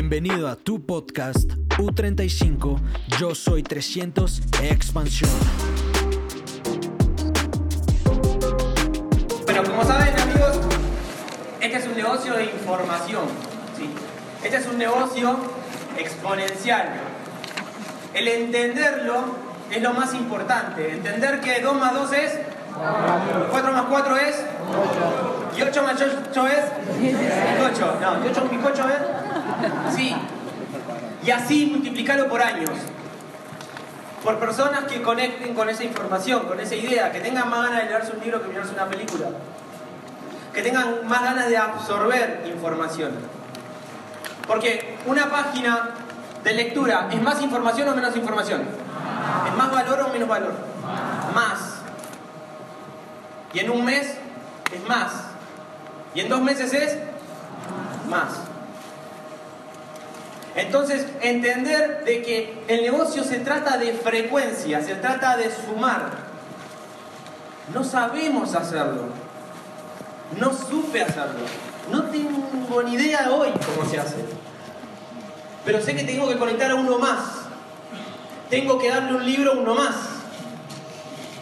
Bienvenido 0.00 0.46
a 0.46 0.54
tu 0.54 0.86
podcast 0.86 1.50
U35, 1.76 2.78
yo 3.18 3.34
soy 3.34 3.64
300 3.64 4.42
Expansión. 4.62 5.28
Bueno, 9.44 9.64
como 9.64 9.82
saben 9.82 10.16
amigos, 10.20 10.60
este 11.60 11.78
es 11.78 11.86
un 11.88 11.96
negocio 11.96 12.32
de 12.34 12.44
información. 12.44 13.24
¿sí? 13.76 13.90
Este 14.44 14.58
es 14.58 14.66
un 14.68 14.78
negocio 14.78 15.36
exponencial. 15.98 16.90
El 18.14 18.28
entenderlo 18.28 19.34
es 19.68 19.82
lo 19.82 19.94
más 19.94 20.14
importante. 20.14 20.92
Entender 20.92 21.40
que 21.40 21.60
2 21.60 21.74
más 21.74 21.92
2 21.94 22.12
es 22.12 22.38
4 23.50 23.72
más 23.72 23.84
4 23.90 24.16
es 24.16 24.44
y 25.56 25.62
8 25.62 25.82
más 25.82 26.00
8 26.00 26.46
es 26.46 27.00
bizcocho. 27.00 27.98
No, 28.00 28.24
y 28.24 28.28
8 28.28 28.42
un 28.44 28.50
bizcocho 28.50 28.88
es 28.88 29.17
sí. 29.94 30.14
Y 31.24 31.30
así 31.30 31.66
multiplicarlo 31.66 32.28
por 32.28 32.42
años. 32.42 32.70
Por 34.22 34.38
personas 34.38 34.84
que 34.84 35.02
conecten 35.02 35.54
con 35.54 35.68
esa 35.68 35.84
información, 35.84 36.46
con 36.46 36.60
esa 36.60 36.74
idea, 36.74 37.12
que 37.12 37.20
tengan 37.20 37.48
más 37.48 37.68
ganas 37.68 37.84
de 37.84 37.90
leerse 37.90 38.12
un 38.12 38.20
libro 38.20 38.42
que 38.42 38.48
mirarse 38.48 38.72
una 38.72 38.86
película. 38.86 39.28
Que 40.52 40.62
tengan 40.62 41.06
más 41.06 41.22
ganas 41.22 41.48
de 41.48 41.56
absorber 41.56 42.44
información. 42.46 43.12
Porque 44.46 44.96
una 45.06 45.30
página 45.30 45.90
de 46.42 46.52
lectura 46.54 47.08
es 47.12 47.22
más 47.22 47.40
información 47.42 47.88
o 47.88 47.94
menos 47.94 48.16
información. 48.16 48.62
¿Es 49.46 49.56
más 49.56 49.70
valor 49.70 50.00
o 50.00 50.08
menos 50.08 50.28
valor? 50.28 50.54
Más. 51.34 51.58
Y 53.52 53.60
en 53.60 53.70
un 53.70 53.84
mes 53.84 54.16
es 54.72 54.88
más. 54.88 55.12
Y 56.14 56.20
en 56.20 56.28
dos 56.28 56.40
meses 56.40 56.72
es 56.72 56.98
más. 58.08 58.47
Entonces, 60.58 61.06
entender 61.20 62.02
de 62.04 62.20
que 62.20 62.52
el 62.66 62.82
negocio 62.82 63.22
se 63.22 63.38
trata 63.38 63.78
de 63.78 63.92
frecuencia, 63.92 64.82
se 64.82 64.96
trata 64.96 65.36
de 65.36 65.52
sumar. 65.52 66.10
No 67.72 67.84
sabemos 67.84 68.56
hacerlo. 68.56 69.04
No 70.36 70.52
supe 70.52 71.00
hacerlo. 71.00 71.46
No 71.92 72.06
tengo 72.06 72.82
ni 72.82 72.94
idea 72.94 73.30
hoy 73.30 73.50
cómo 73.52 73.88
se 73.88 74.00
hace. 74.00 74.16
Pero 75.64 75.80
sé 75.80 75.94
que 75.94 76.02
tengo 76.02 76.28
que 76.28 76.36
conectar 76.36 76.72
a 76.72 76.74
uno 76.74 76.98
más. 76.98 77.20
Tengo 78.50 78.80
que 78.80 78.88
darle 78.88 79.14
un 79.14 79.24
libro 79.24 79.52
a 79.52 79.54
uno 79.58 79.76
más. 79.76 79.94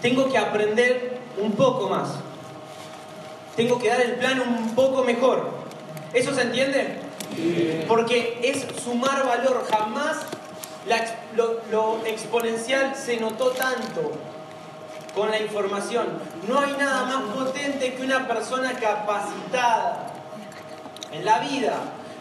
Tengo 0.02 0.30
que 0.30 0.36
aprender 0.36 1.20
un 1.38 1.52
poco 1.52 1.88
más. 1.88 2.10
Tengo 3.56 3.78
que 3.78 3.88
dar 3.88 4.02
el 4.02 4.16
plan 4.16 4.42
un 4.42 4.74
poco 4.74 5.04
mejor. 5.04 5.52
¿Eso 6.12 6.34
se 6.34 6.42
entiende? 6.42 7.05
Porque 7.88 8.40
es 8.42 8.66
sumar 8.82 9.26
valor. 9.26 9.66
Jamás 9.70 10.16
lo, 11.70 12.04
exponencial 12.06 12.94
se 12.94 13.18
notó 13.18 13.50
tanto 13.50 14.12
con 15.14 15.30
la 15.30 15.40
información. 15.40 16.06
No 16.48 16.60
hay 16.60 16.72
nada 16.78 17.04
más 17.04 17.34
potente 17.34 17.94
que 17.94 18.02
una 18.02 18.26
persona 18.28 18.74
capacitada 18.74 20.12
en 21.12 21.24
la 21.24 21.40
vida, 21.40 21.78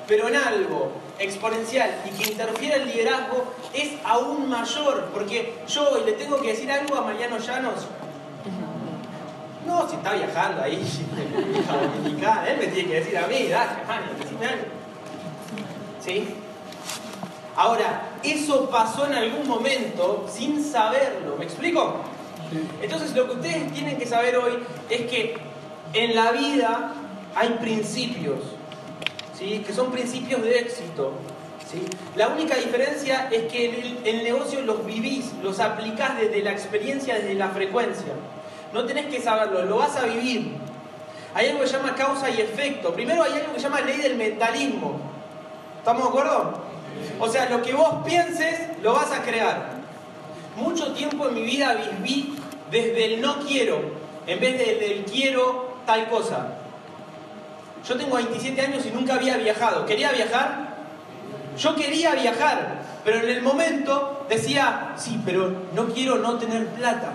pero 0.08 0.28
en 0.28 0.36
algo 0.36 0.92
exponencial 1.20 1.90
y 2.06 2.10
que 2.10 2.32
interfiere 2.32 2.76
el 2.76 2.88
liderazgo 2.88 3.54
es 3.74 3.94
aún 4.04 4.50
mayor, 4.50 5.10
porque 5.14 5.54
yo 5.68 5.90
hoy 5.90 6.04
le 6.06 6.14
tengo 6.14 6.42
que 6.42 6.50
decir 6.50 6.72
algo 6.72 6.96
a 6.96 7.02
Mariano 7.02 7.38
Llanos. 7.38 7.88
No, 9.66 9.90
si 9.90 9.96
está 9.96 10.14
viajando 10.14 10.62
ahí, 10.62 10.76
él 12.48 12.58
me 12.60 12.68
tiene 12.68 12.90
que 12.90 13.00
decir 13.00 13.18
a 13.18 13.28
mí, 13.28 13.48
dale, 13.48 13.84
Mariano, 13.88 14.14
decime 14.20 14.46
algo. 14.46 14.85
¿Sí? 16.06 16.28
Ahora, 17.56 18.10
eso 18.22 18.70
pasó 18.70 19.08
en 19.08 19.14
algún 19.14 19.48
momento 19.48 20.28
sin 20.32 20.64
saberlo, 20.64 21.36
¿me 21.38 21.46
explico? 21.46 22.02
Entonces 22.82 23.16
lo 23.16 23.28
que 23.28 23.36
ustedes 23.36 23.74
tienen 23.74 23.98
que 23.98 24.06
saber 24.06 24.38
hoy 24.38 24.54
es 24.90 25.02
que 25.10 25.36
en 25.94 26.16
la 26.16 26.32
vida 26.32 26.94
hay 27.34 27.50
principios, 27.62 28.40
¿sí? 29.38 29.64
que 29.66 29.74
son 29.74 29.92
principios 29.92 30.44
de 30.44 30.60
éxito. 30.60 31.14
¿sí? 31.72 31.82
La 32.16 32.28
única 32.28 32.56
diferencia 32.56 33.30
es 33.32 33.52
que 33.52 33.70
en 33.70 33.76
el, 33.76 34.00
el, 34.06 34.24
negocio 34.24 34.62
los 34.62 34.86
vivís, 34.86 35.32
los 35.42 35.60
aplicás 35.60 36.18
desde 36.20 36.44
la 36.44 36.52
experiencia, 36.52 37.16
desde 37.16 37.34
la 37.34 37.50
frecuencia. 37.50 38.14
No 38.74 38.86
tenés 38.86 39.08
que 39.08 39.22
saberlo, 39.22 39.64
lo 39.66 39.78
vas 39.78 39.96
a 39.96 40.06
vivir. 40.06 40.52
Hay 41.34 41.48
algo 41.48 41.62
que 41.62 41.68
se 41.68 41.78
llama 41.78 41.96
causa 41.96 42.30
y 42.30 42.42
efecto. 42.42 42.94
Primero 42.94 43.24
hay 43.24 43.34
algo 43.34 43.54
que 43.54 43.60
se 43.60 43.64
llama 43.64 43.82
ley 43.82 43.98
del 43.98 44.18
mentalismo. 44.18 45.15
¿Estamos 45.86 46.06
de 46.06 46.10
acuerdo? 46.10 46.54
O 47.20 47.30
sea, 47.30 47.48
lo 47.48 47.62
que 47.62 47.72
vos 47.72 48.04
pienses, 48.04 48.76
lo 48.82 48.94
vas 48.94 49.12
a 49.12 49.22
crear. 49.22 49.70
Mucho 50.56 50.94
tiempo 50.94 51.28
en 51.28 51.36
mi 51.36 51.44
vida 51.44 51.76
viví 51.76 52.36
desde 52.72 53.14
el 53.14 53.22
no 53.22 53.38
quiero, 53.42 53.82
en 54.26 54.40
vez 54.40 54.58
del 54.58 54.82
el 54.82 55.06
quiero 55.06 55.76
tal 55.86 56.10
cosa. 56.10 56.56
Yo 57.88 57.96
tengo 57.98 58.16
27 58.16 58.60
años 58.62 58.84
y 58.88 58.90
nunca 58.90 59.14
había 59.14 59.38
viajado. 59.38 59.86
¿Quería 59.86 60.12
viajar? 60.12 60.76
Yo 61.56 61.76
quería 61.76 62.16
viajar, 62.16 62.82
pero 63.04 63.20
en 63.20 63.30
el 63.30 63.44
momento 63.44 64.26
decía, 64.28 64.94
sí, 64.98 65.22
pero 65.24 65.54
no 65.76 65.86
quiero 65.90 66.18
no 66.18 66.40
tener 66.40 66.66
plata. 66.66 67.12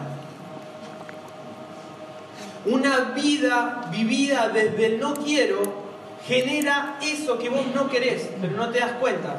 Una 2.66 3.14
vida 3.16 3.88
vivida 3.90 4.48
desde 4.48 4.86
el 4.86 5.00
no 5.00 5.14
quiero 5.14 5.79
genera 6.26 6.98
eso 7.02 7.38
que 7.38 7.48
vos 7.48 7.66
no 7.74 7.88
querés, 7.88 8.28
pero 8.40 8.56
no 8.56 8.70
te 8.70 8.80
das 8.80 8.92
cuenta. 8.92 9.38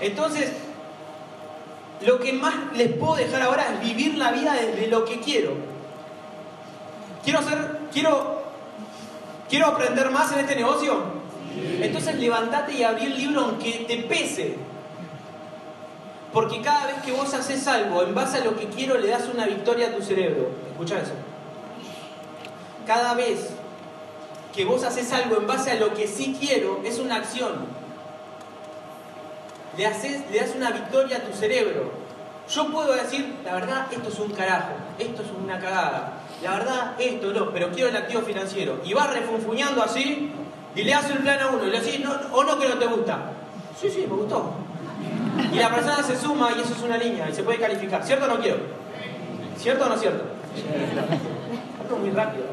Entonces, 0.00 0.52
lo 2.02 2.18
que 2.18 2.32
más 2.32 2.54
les 2.74 2.92
puedo 2.92 3.16
dejar 3.16 3.42
ahora 3.42 3.66
es 3.72 3.80
vivir 3.80 4.16
la 4.16 4.32
vida 4.32 4.54
desde 4.54 4.86
lo 4.86 5.04
que 5.04 5.20
quiero. 5.20 5.52
Quiero 7.22 7.40
hacer, 7.40 7.80
quiero, 7.92 8.42
quiero 9.48 9.66
aprender 9.66 10.10
más 10.10 10.32
en 10.32 10.40
este 10.40 10.56
negocio. 10.56 11.20
Entonces 11.80 12.14
levantate 12.16 12.74
y 12.74 12.82
abrí 12.82 13.06
el 13.06 13.16
libro 13.16 13.40
aunque 13.42 13.84
te 13.86 13.98
pese. 13.98 14.56
Porque 16.32 16.62
cada 16.62 16.86
vez 16.86 16.96
que 17.04 17.12
vos 17.12 17.34
haces 17.34 17.66
algo 17.66 18.02
en 18.02 18.14
base 18.14 18.38
a 18.38 18.44
lo 18.44 18.56
que 18.56 18.66
quiero, 18.66 18.96
le 18.96 19.08
das 19.08 19.28
una 19.32 19.46
victoria 19.46 19.88
a 19.88 19.94
tu 19.94 20.00
cerebro. 20.00 20.50
Escucha 20.70 21.00
eso. 21.00 21.12
Cada 22.86 23.14
vez 23.14 23.50
que 24.54 24.64
vos 24.64 24.84
haces 24.84 25.12
algo 25.12 25.36
en 25.36 25.46
base 25.46 25.70
a 25.70 25.74
lo 25.74 25.94
que 25.94 26.06
sí 26.06 26.36
quiero, 26.40 26.80
es 26.84 26.98
una 26.98 27.16
acción 27.16 27.80
le, 29.76 29.86
haces, 29.86 30.22
le 30.30 30.40
das 30.40 30.50
una 30.56 30.70
victoria 30.70 31.18
a 31.18 31.20
tu 31.20 31.32
cerebro. 31.32 31.90
Yo 32.48 32.70
puedo 32.70 32.92
decir, 32.92 33.34
la 33.44 33.54
verdad, 33.54 33.86
esto 33.92 34.08
es 34.08 34.18
un 34.18 34.30
carajo, 34.32 34.72
esto 34.98 35.22
es 35.22 35.28
una 35.30 35.58
cagada, 35.60 36.14
la 36.42 36.50
verdad, 36.58 36.94
esto 36.98 37.32
no, 37.32 37.50
pero 37.50 37.70
quiero 37.70 37.88
el 37.88 37.96
activo 37.96 38.22
financiero. 38.22 38.80
Y 38.84 38.92
vas 38.92 39.12
refunfuñando 39.12 39.82
así, 39.82 40.32
y 40.74 40.82
le 40.82 40.94
haces 40.94 41.12
el 41.12 41.18
plan 41.18 41.40
a 41.40 41.48
uno, 41.48 41.66
y 41.66 41.70
le 41.70 41.80
decís, 41.80 42.00
no, 42.00 42.12
o 42.32 42.44
no 42.44 42.58
que 42.58 42.68
no 42.68 42.74
te 42.76 42.86
gusta. 42.86 43.32
Sí, 43.80 43.88
sí, 43.88 44.06
me 44.08 44.16
gustó. 44.16 44.52
Y 45.52 45.56
la 45.56 45.72
persona 45.72 46.02
se 46.02 46.16
suma 46.16 46.50
y 46.56 46.60
eso 46.60 46.74
es 46.74 46.82
una 46.82 46.98
línea, 46.98 47.28
y 47.30 47.34
se 47.34 47.42
puede 47.42 47.58
calificar. 47.58 48.04
¿Cierto 48.04 48.26
o 48.26 48.28
no 48.28 48.40
quiero? 48.40 48.58
¿Cierto 49.56 49.86
o 49.86 49.88
no 49.88 49.96
cierto? 49.96 50.24
Algo 51.82 51.96
muy 51.98 52.10
rápido. 52.10 52.44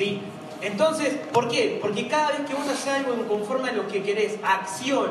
Sí, 0.00 0.18
entonces, 0.62 1.14
¿por 1.30 1.48
qué? 1.48 1.78
Porque 1.78 2.08
cada 2.08 2.30
vez 2.30 2.40
que 2.48 2.54
vos 2.54 2.66
haces 2.66 2.88
algo 2.88 3.12
en 3.12 3.24
conforme 3.24 3.68
a 3.68 3.72
lo 3.72 3.86
que 3.86 4.02
querés, 4.02 4.38
acción, 4.42 5.10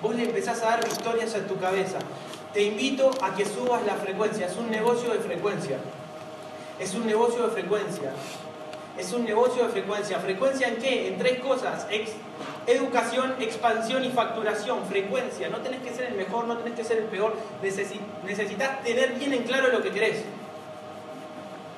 vos 0.00 0.14
le 0.14 0.22
empezás 0.22 0.62
a 0.62 0.70
dar 0.70 0.88
victorias 0.88 1.34
a 1.34 1.46
tu 1.46 1.58
cabeza. 1.58 1.98
Te 2.54 2.62
invito 2.62 3.10
a 3.20 3.34
que 3.34 3.44
subas 3.44 3.84
la 3.84 3.96
frecuencia. 3.96 4.46
Es 4.46 4.56
un 4.56 4.70
negocio 4.70 5.12
de 5.12 5.18
frecuencia. 5.18 5.76
Es 6.80 6.94
un 6.94 7.06
negocio 7.06 7.46
de 7.46 7.50
frecuencia. 7.50 8.10
Es 8.96 9.12
un 9.12 9.26
negocio 9.26 9.64
de 9.64 9.68
frecuencia. 9.68 10.18
¿Frecuencia 10.18 10.68
en 10.68 10.76
qué? 10.76 11.08
En 11.08 11.18
tres 11.18 11.38
cosas. 11.40 11.86
Ex 11.90 12.12
educación, 12.66 13.34
expansión 13.38 14.02
y 14.02 14.08
facturación. 14.08 14.82
Frecuencia. 14.86 15.50
No 15.50 15.58
tenés 15.58 15.82
que 15.82 15.90
ser 15.90 16.06
el 16.06 16.14
mejor, 16.14 16.46
no 16.46 16.56
tenés 16.56 16.72
que 16.72 16.84
ser 16.84 16.96
el 16.96 17.04
peor. 17.04 17.36
Necesi 17.62 18.00
necesitas 18.24 18.82
tener 18.82 19.12
bien 19.16 19.34
en 19.34 19.42
claro 19.42 19.70
lo 19.70 19.82
que 19.82 19.90
querés. 19.90 20.24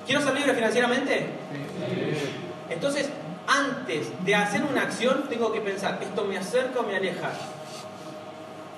¿Quiero 0.09 0.23
ser 0.23 0.35
libre 0.35 0.55
financieramente? 0.55 1.29
Entonces, 2.71 3.11
antes 3.47 4.09
de 4.25 4.35
hacer 4.35 4.63
una 4.63 4.85
acción, 4.85 5.25
tengo 5.29 5.53
que 5.53 5.61
pensar, 5.61 5.99
¿esto 6.01 6.25
me 6.25 6.39
acerca 6.39 6.81
o 6.81 6.83
me 6.85 6.97
aleja? 6.97 7.31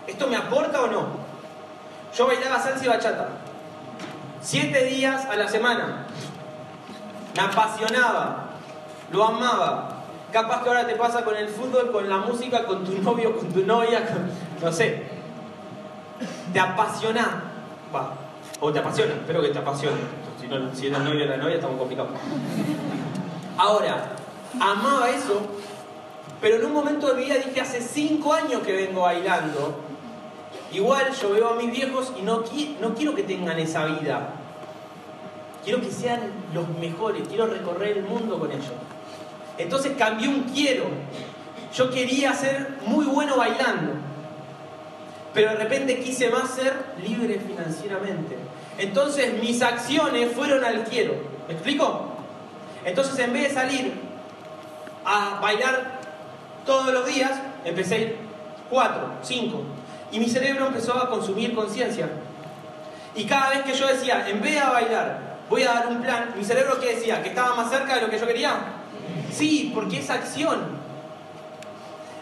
¿Esto 0.08 0.26
me 0.26 0.34
aporta 0.34 0.82
o 0.82 0.86
no? 0.88 1.06
Yo 2.16 2.26
bailaba 2.26 2.60
salsa 2.60 2.84
y 2.84 2.88
bachata. 2.88 3.28
Siete 4.42 4.86
días 4.86 5.24
a 5.26 5.36
la 5.36 5.46
semana. 5.46 6.06
Me 7.36 7.42
apasionaba. 7.42 8.48
Lo 9.12 9.24
amaba. 9.24 9.98
Capaz 10.32 10.64
que 10.64 10.68
ahora 10.68 10.84
te 10.88 10.96
pasa 10.96 11.24
con 11.24 11.36
el 11.36 11.48
fútbol, 11.48 11.92
con 11.92 12.08
la 12.08 12.18
música, 12.18 12.64
con 12.64 12.84
tu 12.84 13.00
novio, 13.02 13.36
con 13.36 13.52
tu 13.52 13.64
novia, 13.64 14.04
con... 14.04 14.28
no 14.60 14.72
sé. 14.72 15.04
Te 16.52 16.58
apasiona. 16.58 17.44
Va. 17.94 18.14
O 18.58 18.72
te 18.72 18.80
apasiona, 18.80 19.14
espero 19.14 19.40
que 19.40 19.50
te 19.50 19.58
apasione. 19.60 20.00
No, 20.50 20.74
si 20.74 20.88
eres 20.88 20.98
novio 20.98 21.24
o 21.24 21.28
la 21.28 21.36
novia, 21.36 21.54
estamos 21.54 21.78
complicados. 21.78 22.10
Ahora, 23.56 24.16
amaba 24.58 25.10
eso 25.10 25.42
Pero 26.40 26.56
en 26.56 26.64
un 26.64 26.72
momento 26.72 27.08
de 27.08 27.14
mi 27.14 27.24
vida 27.24 27.34
dije, 27.36 27.60
hace 27.60 27.80
cinco 27.80 28.32
años 28.32 28.62
que 28.62 28.72
vengo 28.72 29.02
bailando. 29.02 29.78
Igual 30.72 31.12
yo 31.12 31.30
veo 31.30 31.50
a 31.50 31.54
mis 31.54 31.70
viejos 31.70 32.12
y 32.18 32.22
no, 32.22 32.42
no 32.80 32.94
quiero 32.94 33.14
que 33.14 33.22
tengan 33.22 33.58
esa 33.58 33.84
vida. 33.84 34.30
Quiero 35.62 35.80
que 35.80 35.90
sean 35.90 36.20
los 36.54 36.66
mejores, 36.80 37.28
quiero 37.28 37.46
recorrer 37.46 37.98
el 37.98 38.04
mundo 38.04 38.38
con 38.38 38.50
ellos. 38.50 38.72
Entonces 39.58 39.92
cambié 39.98 40.28
un 40.28 40.44
quiero. 40.44 40.84
Yo 41.74 41.90
quería 41.90 42.32
ser 42.32 42.78
muy 42.86 43.04
bueno 43.04 43.36
bailando, 43.36 43.92
pero 45.34 45.50
de 45.50 45.56
repente 45.56 46.00
quise 46.00 46.30
más 46.30 46.50
ser 46.50 46.72
libre 47.04 47.38
financieramente. 47.38 48.49
Entonces 48.80 49.34
mis 49.38 49.60
acciones 49.60 50.32
fueron 50.32 50.64
al 50.64 50.84
quiero. 50.84 51.12
¿Me 51.46 51.52
explico? 51.52 52.06
Entonces 52.82 53.18
en 53.18 53.32
vez 53.34 53.48
de 53.48 53.54
salir 53.54 53.92
a 55.04 55.38
bailar 55.38 56.00
todos 56.64 56.90
los 56.90 57.06
días, 57.06 57.30
empecé 57.62 57.94
a 57.94 57.98
ir 57.98 58.16
cuatro, 58.70 59.12
cinco. 59.22 59.60
Y 60.10 60.18
mi 60.18 60.30
cerebro 60.30 60.68
empezó 60.68 60.94
a 60.94 61.10
consumir 61.10 61.54
conciencia. 61.54 62.08
Y 63.14 63.24
cada 63.24 63.50
vez 63.50 63.64
que 63.64 63.74
yo 63.74 63.86
decía, 63.86 64.26
en 64.26 64.40
vez 64.40 64.54
de 64.54 64.60
bailar, 64.60 65.36
voy 65.50 65.62
a 65.62 65.74
dar 65.74 65.88
un 65.88 66.00
plan, 66.00 66.32
mi 66.34 66.42
cerebro 66.42 66.80
que 66.80 66.94
decía, 66.94 67.22
que 67.22 67.28
estaba 67.28 67.54
más 67.54 67.68
cerca 67.68 67.96
de 67.96 68.00
lo 68.00 68.10
que 68.10 68.18
yo 68.18 68.26
quería. 68.26 68.60
Sí, 69.30 69.72
porque 69.74 69.98
es 69.98 70.08
acción. 70.08 70.80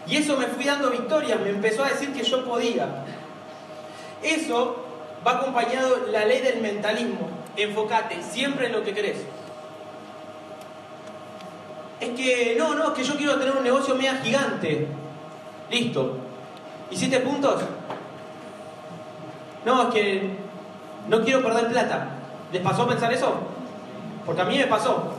Y 0.05 0.17
eso 0.17 0.35
me 0.35 0.47
fui 0.47 0.65
dando 0.65 0.89
victoria, 0.89 1.37
me 1.37 1.51
empezó 1.51 1.85
a 1.85 1.89
decir 1.89 2.11
que 2.11 2.23
yo 2.23 2.43
podía. 2.43 3.05
Eso 4.21 4.88
va 5.25 5.31
acompañado 5.33 6.07
la 6.11 6.25
ley 6.25 6.41
del 6.41 6.61
mentalismo. 6.61 7.29
Enfócate 7.55 8.21
siempre 8.23 8.67
en 8.67 8.73
lo 8.73 8.83
que 8.83 8.93
querés. 8.93 9.17
Es 11.99 12.09
que, 12.11 12.55
no, 12.57 12.75
no, 12.75 12.89
es 12.89 12.89
que 12.91 13.03
yo 13.03 13.15
quiero 13.17 13.37
tener 13.37 13.55
un 13.55 13.63
negocio 13.63 13.95
mega 13.95 14.15
gigante. 14.17 14.87
Listo. 15.69 16.17
¿Hiciste 16.89 17.19
puntos? 17.19 17.61
No, 19.65 19.83
es 19.83 19.93
que 19.93 20.29
no 21.07 21.21
quiero 21.21 21.43
perder 21.43 21.67
plata. 21.67 22.09
¿Les 22.53 22.61
pasó 22.61 22.87
pensar 22.87 23.11
eso? 23.11 23.33
Porque 24.25 24.41
a 24.41 24.45
mí 24.45 24.57
me 24.57 24.67
pasó. 24.67 25.13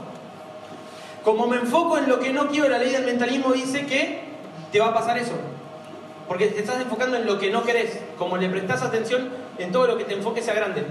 Como 1.22 1.46
me 1.46 1.56
enfoco 1.56 1.98
en 1.98 2.08
lo 2.08 2.18
que 2.18 2.32
no 2.32 2.48
quiero, 2.48 2.68
la 2.68 2.78
ley 2.78 2.90
del 2.90 3.04
mentalismo 3.04 3.52
dice 3.52 3.86
que 3.86 4.20
te 4.72 4.80
va 4.80 4.88
a 4.88 4.94
pasar 4.94 5.18
eso. 5.18 5.34
Porque 6.26 6.46
te 6.46 6.60
estás 6.60 6.80
enfocando 6.80 7.18
en 7.18 7.26
lo 7.26 7.38
que 7.38 7.50
no 7.50 7.62
querés. 7.62 8.00
Como 8.16 8.38
le 8.38 8.48
prestás 8.48 8.82
atención 8.82 9.28
en 9.60 9.72
todo 9.72 9.86
lo 9.86 9.96
que 9.96 10.04
te 10.04 10.14
enfoque 10.14 10.42
sea 10.42 10.54
grande. 10.54 10.86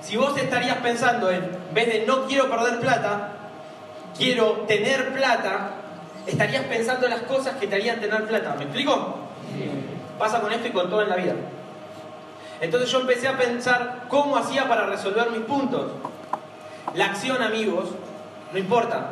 Si 0.00 0.16
vos 0.16 0.36
estarías 0.38 0.78
pensando 0.78 1.30
en, 1.30 1.42
en 1.42 1.74
vez 1.74 1.86
de 1.86 2.06
no 2.06 2.26
quiero 2.26 2.48
perder 2.48 2.80
plata, 2.80 3.32
quiero 4.16 4.64
tener 4.68 5.12
plata, 5.12 5.70
estarías 6.26 6.64
pensando 6.64 7.06
en 7.06 7.12
las 7.12 7.22
cosas 7.22 7.56
que 7.56 7.66
te 7.66 7.74
harían 7.74 8.00
tener 8.00 8.26
plata. 8.26 8.54
¿Me 8.56 8.64
explico? 8.64 9.16
Pasa 10.18 10.40
con 10.40 10.52
esto 10.52 10.68
y 10.68 10.70
con 10.70 10.88
todo 10.88 11.02
en 11.02 11.08
la 11.08 11.16
vida. 11.16 11.34
Entonces 12.60 12.90
yo 12.90 13.00
empecé 13.00 13.28
a 13.28 13.36
pensar 13.36 14.04
cómo 14.08 14.36
hacía 14.36 14.68
para 14.68 14.86
resolver 14.86 15.30
mis 15.30 15.42
puntos. 15.42 15.90
La 16.94 17.06
acción, 17.06 17.42
amigos, 17.42 17.90
no 18.52 18.58
importa. 18.58 19.10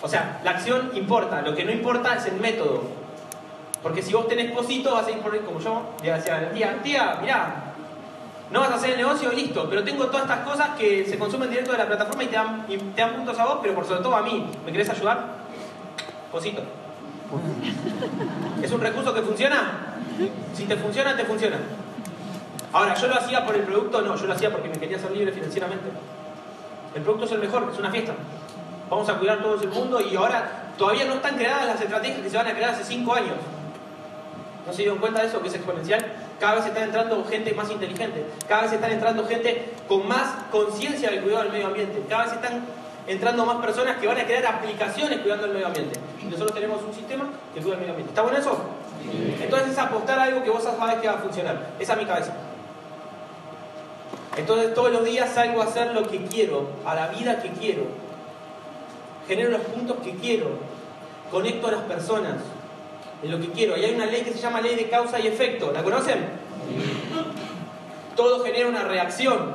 O 0.00 0.08
sea, 0.08 0.40
la 0.44 0.52
acción 0.52 0.92
importa, 0.94 1.42
lo 1.42 1.54
que 1.54 1.64
no 1.64 1.72
importa 1.72 2.14
es 2.14 2.26
el 2.26 2.36
método. 2.36 2.82
Porque 3.82 4.02
si 4.02 4.12
vos 4.12 4.26
tenés 4.28 4.52
cositos, 4.52 4.92
vas 4.92 5.06
a 5.06 5.10
ir 5.10 5.18
por 5.18 5.32
ahí 5.32 5.40
como 5.40 5.60
yo, 5.60 5.94
le 6.02 6.12
decía 6.12 6.36
a 6.36 6.40
la 6.42 6.50
tía, 6.50 6.82
tía, 6.82 7.18
mirá, 7.20 7.67
no 8.50 8.60
vas 8.60 8.70
a 8.70 8.74
hacer 8.76 8.90
el 8.90 8.96
negocio, 8.96 9.30
listo, 9.32 9.66
pero 9.68 9.84
tengo 9.84 10.06
todas 10.06 10.22
estas 10.22 10.40
cosas 10.40 10.70
que 10.78 11.04
se 11.04 11.18
consumen 11.18 11.50
directo 11.50 11.72
de 11.72 11.78
la 11.78 11.86
plataforma 11.86 12.24
y 12.24 12.26
te 12.28 12.36
dan, 12.36 12.64
y 12.68 12.78
te 12.78 13.00
dan 13.00 13.14
puntos 13.14 13.38
a 13.38 13.44
vos, 13.44 13.58
pero 13.60 13.74
por 13.74 13.86
sobre 13.86 14.02
todo 14.02 14.16
a 14.16 14.22
mí. 14.22 14.50
¿Me 14.64 14.72
querés 14.72 14.88
ayudar? 14.88 15.26
Cosito. 16.32 16.62
¿Es 18.62 18.72
un 18.72 18.80
recurso 18.80 19.12
que 19.12 19.22
funciona? 19.22 19.96
Si 20.54 20.64
te 20.64 20.76
funciona, 20.76 21.16
te 21.16 21.24
funciona. 21.24 21.58
Ahora, 22.72 22.94
¿yo 22.94 23.06
lo 23.06 23.14
hacía 23.16 23.44
por 23.44 23.54
el 23.54 23.62
producto? 23.62 24.00
No, 24.00 24.16
yo 24.16 24.26
lo 24.26 24.32
hacía 24.32 24.50
porque 24.50 24.68
me 24.68 24.78
quería 24.78 24.98
ser 24.98 25.10
libre 25.10 25.32
financieramente. 25.32 25.88
El 26.94 27.02
producto 27.02 27.26
es 27.26 27.32
el 27.32 27.38
mejor, 27.38 27.68
es 27.72 27.78
una 27.78 27.90
fiesta. 27.90 28.14
Vamos 28.90 29.08
a 29.10 29.14
cuidar 29.14 29.42
todo 29.42 29.60
el 29.60 29.68
mundo 29.68 30.00
y 30.00 30.16
ahora 30.16 30.72
todavía 30.78 31.04
no 31.04 31.14
están 31.14 31.36
creadas 31.36 31.66
las 31.66 31.80
estrategias 31.80 32.20
que 32.20 32.30
se 32.30 32.36
van 32.36 32.46
a 32.46 32.54
crear 32.54 32.70
hace 32.70 32.84
5 32.84 33.14
años. 33.14 33.34
¿No 34.68 34.74
se 34.74 34.82
dieron 34.82 34.98
cuenta 34.98 35.22
de 35.22 35.28
eso? 35.28 35.40
Que 35.40 35.48
es 35.48 35.54
exponencial. 35.54 36.04
Cada 36.38 36.56
vez 36.56 36.66
están 36.66 36.82
entrando 36.84 37.24
gente 37.24 37.54
más 37.54 37.70
inteligente. 37.70 38.22
Cada 38.46 38.62
vez 38.62 38.72
están 38.72 38.92
entrando 38.92 39.26
gente 39.26 39.70
con 39.88 40.06
más 40.06 40.28
conciencia 40.52 41.10
del 41.10 41.22
cuidado 41.22 41.44
del 41.44 41.52
medio 41.52 41.68
ambiente. 41.68 42.02
Cada 42.06 42.24
vez 42.24 42.34
están 42.34 42.66
entrando 43.06 43.46
más 43.46 43.64
personas 43.64 43.96
que 43.96 44.06
van 44.06 44.18
a 44.18 44.24
crear 44.26 44.44
aplicaciones 44.44 45.20
cuidando 45.20 45.46
el 45.46 45.52
medio 45.54 45.68
ambiente. 45.68 45.98
Y 46.22 46.26
nosotros 46.26 46.52
tenemos 46.52 46.82
un 46.82 46.92
sistema 46.92 47.24
que 47.54 47.62
cuida 47.62 47.76
el 47.76 47.80
medio 47.80 47.92
ambiente. 47.92 48.10
¿Está 48.10 48.20
bueno 48.20 48.38
eso? 48.38 48.60
Entonces 49.40 49.70
es 49.70 49.78
apostar 49.78 50.18
a 50.18 50.24
algo 50.24 50.42
que 50.44 50.50
vos 50.50 50.62
sabés 50.62 50.96
que 50.96 51.08
va 51.08 51.14
a 51.14 51.18
funcionar. 51.18 51.70
Esa 51.78 51.94
es 51.94 51.98
mi 51.98 52.04
cabeza. 52.04 52.34
Entonces 54.36 54.74
todos 54.74 54.92
los 54.92 55.02
días 55.02 55.30
salgo 55.32 55.62
a 55.62 55.64
hacer 55.64 55.94
lo 55.94 56.06
que 56.06 56.26
quiero, 56.26 56.68
a 56.84 56.94
la 56.94 57.08
vida 57.08 57.40
que 57.40 57.48
quiero. 57.52 57.84
Genero 59.26 59.48
los 59.48 59.62
puntos 59.62 59.96
que 60.04 60.12
quiero. 60.16 60.50
Conecto 61.30 61.68
a 61.68 61.72
las 61.72 61.82
personas 61.84 62.34
en 63.22 63.30
lo 63.30 63.40
que 63.40 63.50
quiero. 63.50 63.76
Y 63.76 63.84
hay 63.84 63.94
una 63.94 64.06
ley 64.06 64.22
que 64.22 64.32
se 64.32 64.38
llama 64.38 64.60
ley 64.60 64.76
de 64.76 64.88
causa 64.88 65.18
y 65.18 65.26
efecto. 65.26 65.72
¿La 65.72 65.82
conocen? 65.82 66.28
Todo 68.16 68.44
genera 68.44 68.68
una 68.68 68.84
reacción. 68.84 69.52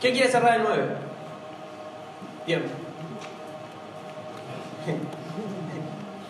¿Qué 0.00 0.12
quiere 0.12 0.30
cerrar 0.30 0.56
el 0.56 0.62
9? 0.62 0.84
Bien. 2.46 2.64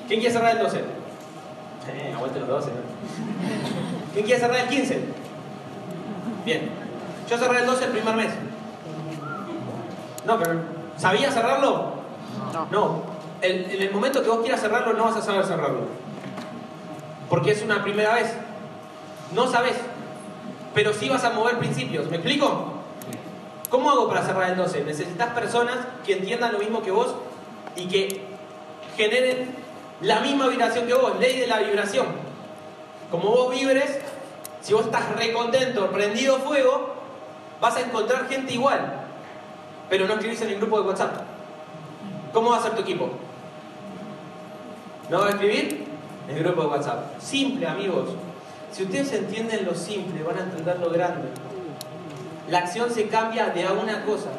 ¿Quién 0.06 0.20
quiere 0.20 0.32
cerrar 0.32 0.56
el 0.56 0.62
12? 0.62 0.78
Eh, 0.78 2.12
aguante 2.14 2.40
los 2.40 2.48
12. 2.48 2.70
¿Quién 4.12 4.24
quiere 4.24 4.40
cerrar 4.40 4.60
el 4.60 4.68
15? 4.68 5.04
Bien. 6.44 6.70
Yo 7.28 7.38
cerré 7.38 7.60
el 7.60 7.66
12 7.66 7.84
el 7.84 7.90
primer 7.90 8.14
mes. 8.16 8.32
No, 10.26 10.38
pero 10.38 10.60
¿sabía 10.96 11.30
cerrarlo? 11.30 11.94
No. 12.52 12.68
No. 12.70 13.02
en 13.42 13.82
el 13.82 13.90
momento 13.90 14.22
que 14.22 14.28
vos 14.28 14.40
quieras 14.40 14.60
cerrarlo, 14.60 14.94
no 14.94 15.04
vas 15.04 15.16
a 15.16 15.22
saber 15.22 15.44
cerrarlo. 15.44 16.03
Porque 17.34 17.50
es 17.50 17.62
una 17.62 17.82
primera 17.82 18.14
vez. 18.14 18.32
No 19.34 19.50
sabes. 19.50 19.74
Pero 20.72 20.92
sí 20.92 21.08
vas 21.08 21.24
a 21.24 21.30
mover 21.30 21.58
principios. 21.58 22.08
¿Me 22.08 22.18
explico? 22.18 22.74
¿Cómo 23.68 23.90
hago 23.90 24.06
para 24.06 24.24
cerrar 24.24 24.50
el 24.50 24.56
12? 24.56 24.84
Necesitas 24.84 25.34
personas 25.34 25.78
que 26.06 26.12
entiendan 26.12 26.52
lo 26.52 26.60
mismo 26.60 26.80
que 26.80 26.92
vos 26.92 27.12
y 27.74 27.88
que 27.88 28.20
generen 28.96 29.52
la 30.00 30.20
misma 30.20 30.46
vibración 30.46 30.86
que 30.86 30.94
vos, 30.94 31.18
ley 31.18 31.40
de 31.40 31.48
la 31.48 31.58
vibración. 31.58 32.06
Como 33.10 33.30
vos 33.30 33.50
vibres, 33.52 33.98
si 34.60 34.72
vos 34.72 34.84
estás 34.84 35.16
recontento, 35.16 35.90
prendido 35.90 36.38
fuego, 36.38 36.94
vas 37.60 37.76
a 37.76 37.80
encontrar 37.80 38.28
gente 38.28 38.52
igual, 38.52 38.94
pero 39.90 40.06
no 40.06 40.14
escribís 40.14 40.40
en 40.42 40.50
el 40.50 40.58
grupo 40.58 40.80
de 40.80 40.86
WhatsApp. 40.86 41.16
¿Cómo 42.32 42.50
va 42.50 42.58
a 42.58 42.62
ser 42.62 42.76
tu 42.76 42.82
equipo? 42.82 43.10
¿No 45.10 45.18
va 45.18 45.26
a 45.26 45.30
escribir? 45.30 45.93
El 46.28 46.42
grupo 46.42 46.62
de 46.62 46.68
WhatsApp. 46.68 47.20
Simple, 47.20 47.66
amigos. 47.66 48.10
Si 48.72 48.82
ustedes 48.82 49.12
entienden 49.12 49.64
lo 49.64 49.74
simple, 49.74 50.22
van 50.22 50.38
a 50.38 50.40
entender 50.40 50.78
lo 50.80 50.90
grande. 50.90 51.28
La 52.48 52.58
acción 52.58 52.90
se 52.90 53.08
cambia 53.08 53.48
de 53.48 53.64
a 53.64 53.72
una 53.72 54.04
cosa. 54.04 54.30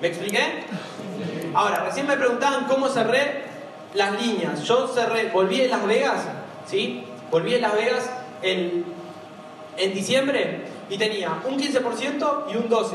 ¿Me 0.00 0.08
expliqué? 0.08 0.64
Ahora, 1.54 1.84
recién 1.84 2.06
me 2.06 2.16
preguntaban 2.16 2.64
cómo 2.64 2.88
cerré 2.88 3.44
las 3.94 4.20
líneas. 4.20 4.62
Yo 4.64 4.88
cerré, 4.88 5.28
volví 5.28 5.60
en 5.60 5.70
Las 5.70 5.86
Vegas, 5.86 6.24
¿sí? 6.66 7.04
Volví 7.30 7.54
en 7.54 7.62
Las 7.62 7.74
Vegas 7.74 8.10
en, 8.42 8.84
en 9.76 9.94
diciembre 9.94 10.62
y 10.90 10.98
tenía 10.98 11.40
un 11.44 11.58
15% 11.58 12.44
y 12.52 12.56
un 12.56 12.68
12%. 12.68 12.94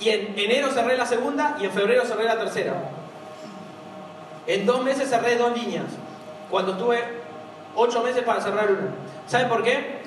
Y 0.00 0.08
en 0.08 0.34
enero 0.36 0.70
cerré 0.70 0.96
la 0.96 1.06
segunda 1.06 1.56
y 1.60 1.66
en 1.66 1.70
febrero 1.70 2.04
cerré 2.04 2.24
la 2.24 2.38
tercera. 2.38 3.01
En 4.46 4.66
dos 4.66 4.82
meses 4.82 5.08
cerré 5.08 5.36
dos 5.36 5.56
líneas, 5.56 5.86
cuando 6.50 6.76
tuve 6.76 6.98
ocho 7.76 8.02
meses 8.02 8.22
para 8.24 8.40
cerrar 8.40 8.70
una. 8.70 8.90
¿Saben 9.26 9.48
por 9.48 9.62
qué? 9.62 10.02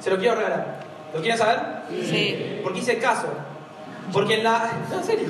Se 0.00 0.10
lo 0.10 0.18
quiero 0.18 0.36
regalar. 0.36 0.80
¿Lo 1.12 1.20
quieren 1.20 1.38
saber? 1.38 1.60
Sí. 1.90 2.60
Porque 2.62 2.80
hice 2.80 2.98
caso. 2.98 3.28
Porque 4.12 4.34
en 4.34 4.44
la... 4.44 4.70
No, 4.90 4.98
en 4.98 5.04
serio. 5.04 5.28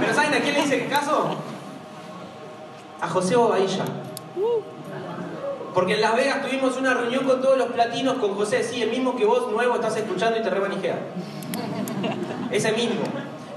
¿Pero 0.00 0.14
saben 0.14 0.34
a 0.34 0.40
quién 0.40 0.54
le 0.54 0.60
hice 0.60 0.86
caso? 0.86 1.36
A 3.00 3.08
José 3.08 3.36
Bobadilla. 3.36 3.84
Porque 5.74 5.94
en 5.94 6.00
Las 6.00 6.16
Vegas 6.16 6.42
tuvimos 6.42 6.76
una 6.76 6.94
reunión 6.94 7.24
con 7.24 7.40
todos 7.40 7.56
los 7.56 7.68
platinos 7.68 8.18
con 8.18 8.34
José, 8.34 8.64
sí, 8.64 8.82
el 8.82 8.90
mismo 8.90 9.14
que 9.14 9.24
vos 9.24 9.50
nuevo 9.52 9.76
estás 9.76 9.96
escuchando 9.96 10.38
y 10.38 10.42
te 10.42 10.50
remanijea. 10.50 10.98
Ese 12.50 12.72
mismo. 12.72 13.02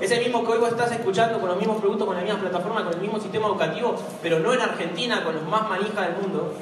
Ese 0.01 0.19
mismo 0.19 0.43
que 0.43 0.53
hoy 0.53 0.57
vos 0.57 0.69
estás 0.69 0.91
escuchando 0.91 1.39
con 1.39 1.47
los 1.47 1.59
mismos 1.59 1.77
productos, 1.77 2.07
con 2.07 2.15
la 2.15 2.23
misma 2.23 2.39
plataforma, 2.39 2.83
con 2.83 2.93
el 2.95 3.01
mismo 3.01 3.19
sistema 3.19 3.45
educativo, 3.45 3.95
pero 4.23 4.39
no 4.39 4.51
en 4.51 4.61
Argentina, 4.61 5.23
con 5.23 5.35
los 5.35 5.43
más 5.43 5.69
manijas 5.69 6.07
del 6.07 6.15
mundo. 6.17 6.55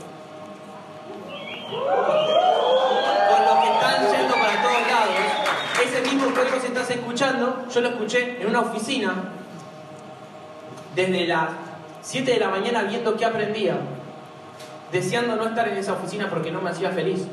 Con 1.70 3.46
los 3.46 3.56
que 3.64 3.72
están 3.72 4.12
yendo 4.12 4.34
para 4.34 4.62
todos 4.62 4.82
lados. 4.88 5.16
Ese 5.82 6.02
mismo 6.02 6.34
que 6.34 6.40
hoy 6.42 6.48
vos 6.54 6.64
estás 6.66 6.90
escuchando, 6.92 7.64
yo 7.74 7.80
lo 7.80 7.88
escuché 7.88 8.42
en 8.42 8.48
una 8.50 8.60
oficina 8.60 9.14
desde 10.94 11.26
las 11.26 11.52
7 12.02 12.34
de 12.34 12.40
la 12.42 12.50
mañana 12.50 12.84
viendo 12.84 13.16
qué 13.16 13.24
aprendía, 13.24 13.78
deseando 14.92 15.38
no 15.38 15.46
estar 15.48 15.66
en 15.70 15.78
esa 15.78 15.94
oficina 15.94 16.30
porque 16.30 16.52
no 16.52 16.60
me 16.60 16.72
hacía 16.72 16.90
feliz, 16.90 17.26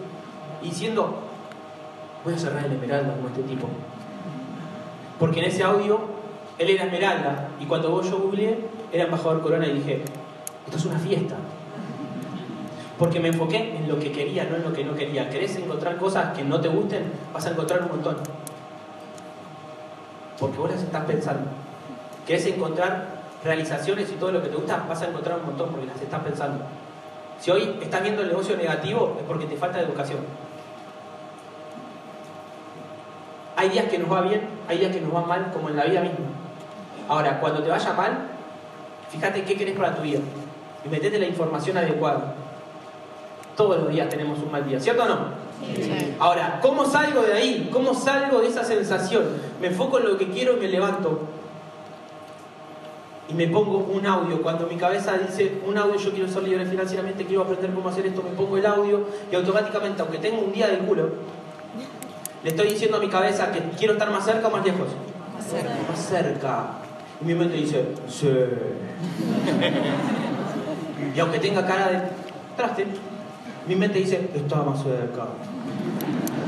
y 0.62 0.66
diciendo, 0.66 1.18
voy 2.24 2.34
a 2.34 2.38
cerrar 2.38 2.64
el 2.64 2.72
Esmeralda 2.74 3.12
como 3.16 3.26
este 3.26 3.42
tipo. 3.42 3.68
Porque 5.18 5.40
en 5.40 5.46
ese 5.46 5.62
audio 5.62 6.00
él 6.58 6.70
era 6.70 6.84
Esmeralda, 6.84 7.48
y 7.60 7.66
cuando 7.66 7.90
vos 7.90 8.08
yo 8.10 8.18
googleé, 8.18 8.58
era 8.92 9.04
embajador 9.04 9.42
Corona 9.42 9.66
y 9.66 9.74
dije, 9.74 10.02
esto 10.64 10.76
es 10.76 10.84
una 10.86 10.98
fiesta. 10.98 11.36
Porque 12.98 13.20
me 13.20 13.28
enfoqué 13.28 13.76
en 13.76 13.88
lo 13.88 13.98
que 13.98 14.10
quería, 14.10 14.44
no 14.44 14.56
en 14.56 14.62
lo 14.62 14.72
que 14.72 14.82
no 14.82 14.94
quería. 14.94 15.28
¿Querés 15.28 15.54
encontrar 15.56 15.98
cosas 15.98 16.34
que 16.34 16.42
no 16.42 16.60
te 16.60 16.68
gusten? 16.68 17.12
Vas 17.32 17.44
a 17.44 17.50
encontrar 17.50 17.82
un 17.82 17.88
montón. 17.88 18.16
Porque 20.40 20.56
vos 20.56 20.70
las 20.70 20.82
estás 20.82 21.04
pensando. 21.04 21.50
¿Querés 22.26 22.46
encontrar 22.46 23.06
realizaciones 23.44 24.10
y 24.10 24.14
todo 24.14 24.32
lo 24.32 24.42
que 24.42 24.48
te 24.48 24.56
gusta? 24.56 24.84
Vas 24.88 25.02
a 25.02 25.08
encontrar 25.08 25.38
un 25.40 25.46
montón 25.46 25.70
porque 25.70 25.86
las 25.86 26.00
estás 26.00 26.22
pensando. 26.22 26.64
Si 27.38 27.50
hoy 27.50 27.78
estás 27.82 28.02
viendo 28.02 28.22
el 28.22 28.28
negocio 28.28 28.56
negativo 28.56 29.16
es 29.18 29.24
porque 29.26 29.44
te 29.44 29.56
falta 29.56 29.80
educación. 29.80 30.20
Hay 33.66 33.72
días 33.72 33.86
que 33.86 33.98
nos 33.98 34.12
va 34.12 34.20
bien, 34.20 34.42
hay 34.68 34.78
días 34.78 34.94
que 34.94 35.00
nos 35.00 35.12
va 35.12 35.22
mal, 35.22 35.50
como 35.52 35.68
en 35.68 35.76
la 35.76 35.86
vida 35.86 36.00
misma. 36.00 36.18
Ahora, 37.08 37.40
cuando 37.40 37.64
te 37.64 37.68
vaya 37.68 37.92
mal, 37.94 38.28
fíjate 39.10 39.42
qué 39.42 39.56
querés 39.56 39.76
para 39.76 39.92
tu 39.92 40.02
vida 40.02 40.20
y 40.84 40.88
metete 40.88 41.18
la 41.18 41.26
información 41.26 41.76
adecuada. 41.76 42.34
Todos 43.56 43.78
los 43.78 43.88
días 43.88 44.08
tenemos 44.08 44.38
un 44.38 44.52
mal 44.52 44.64
día, 44.68 44.78
¿cierto 44.78 45.02
o 45.02 45.08
no? 45.08 45.18
Ahora, 46.20 46.60
¿cómo 46.62 46.84
salgo 46.84 47.22
de 47.22 47.32
ahí? 47.32 47.68
¿Cómo 47.72 47.92
salgo 47.92 48.40
de 48.40 48.46
esa 48.46 48.62
sensación? 48.62 49.24
Me 49.60 49.66
enfoco 49.66 49.98
en 49.98 50.10
lo 50.10 50.16
que 50.16 50.28
quiero 50.28 50.56
y 50.58 50.60
me 50.60 50.68
levanto. 50.68 51.22
Y 53.28 53.34
me 53.34 53.48
pongo 53.48 53.78
un 53.78 54.06
audio. 54.06 54.42
Cuando 54.42 54.68
mi 54.68 54.76
cabeza 54.76 55.18
dice 55.18 55.60
un 55.66 55.76
audio, 55.76 55.96
yo 55.96 56.12
quiero 56.12 56.28
ser 56.28 56.44
libre 56.44 56.66
financieramente, 56.66 57.24
quiero 57.24 57.42
aprender 57.42 57.74
cómo 57.74 57.88
hacer 57.88 58.06
esto, 58.06 58.22
me 58.22 58.30
pongo 58.30 58.58
el 58.58 58.66
audio 58.66 59.08
y 59.32 59.34
automáticamente, 59.34 60.02
aunque 60.02 60.18
tengo 60.18 60.42
un 60.42 60.52
día 60.52 60.68
de 60.68 60.78
culo, 60.78 61.10
le 62.44 62.50
estoy 62.50 62.68
diciendo 62.68 62.96
a 62.98 63.00
mi 63.00 63.08
cabeza 63.08 63.50
que 63.52 63.60
quiero 63.78 63.94
estar 63.94 64.10
más 64.10 64.24
cerca 64.24 64.48
o 64.48 64.50
más 64.50 64.64
lejos. 64.64 64.88
Más 65.34 65.46
cerca. 65.46 65.70
Más 65.90 66.00
cerca. 66.06 66.64
Y 67.20 67.24
mi 67.24 67.34
mente 67.34 67.56
dice, 67.56 67.84
sí. 68.08 68.28
y 71.14 71.20
aunque 71.20 71.38
tenga 71.38 71.66
cara 71.66 71.88
de 71.88 72.00
traste, 72.56 72.86
mi 73.66 73.74
mente 73.74 73.98
dice, 73.98 74.28
está 74.34 74.62
más 74.62 74.82
cerca. 74.82 75.24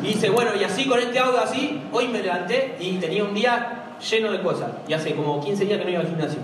Y 0.02 0.08
dice, 0.08 0.30
bueno, 0.30 0.50
y 0.58 0.64
así 0.64 0.86
con 0.86 0.98
este 1.00 1.18
audio 1.18 1.40
así, 1.40 1.82
hoy 1.92 2.08
me 2.08 2.22
levanté 2.22 2.76
y 2.80 2.96
tenía 2.98 3.24
un 3.24 3.34
día 3.34 3.84
lleno 4.10 4.30
de 4.32 4.40
cosas. 4.42 4.70
Y 4.86 4.92
hace 4.92 5.14
como 5.14 5.42
15 5.42 5.64
días 5.64 5.78
que 5.78 5.84
no 5.84 5.90
iba 5.90 6.00
al 6.00 6.06
gimnasio. 6.08 6.38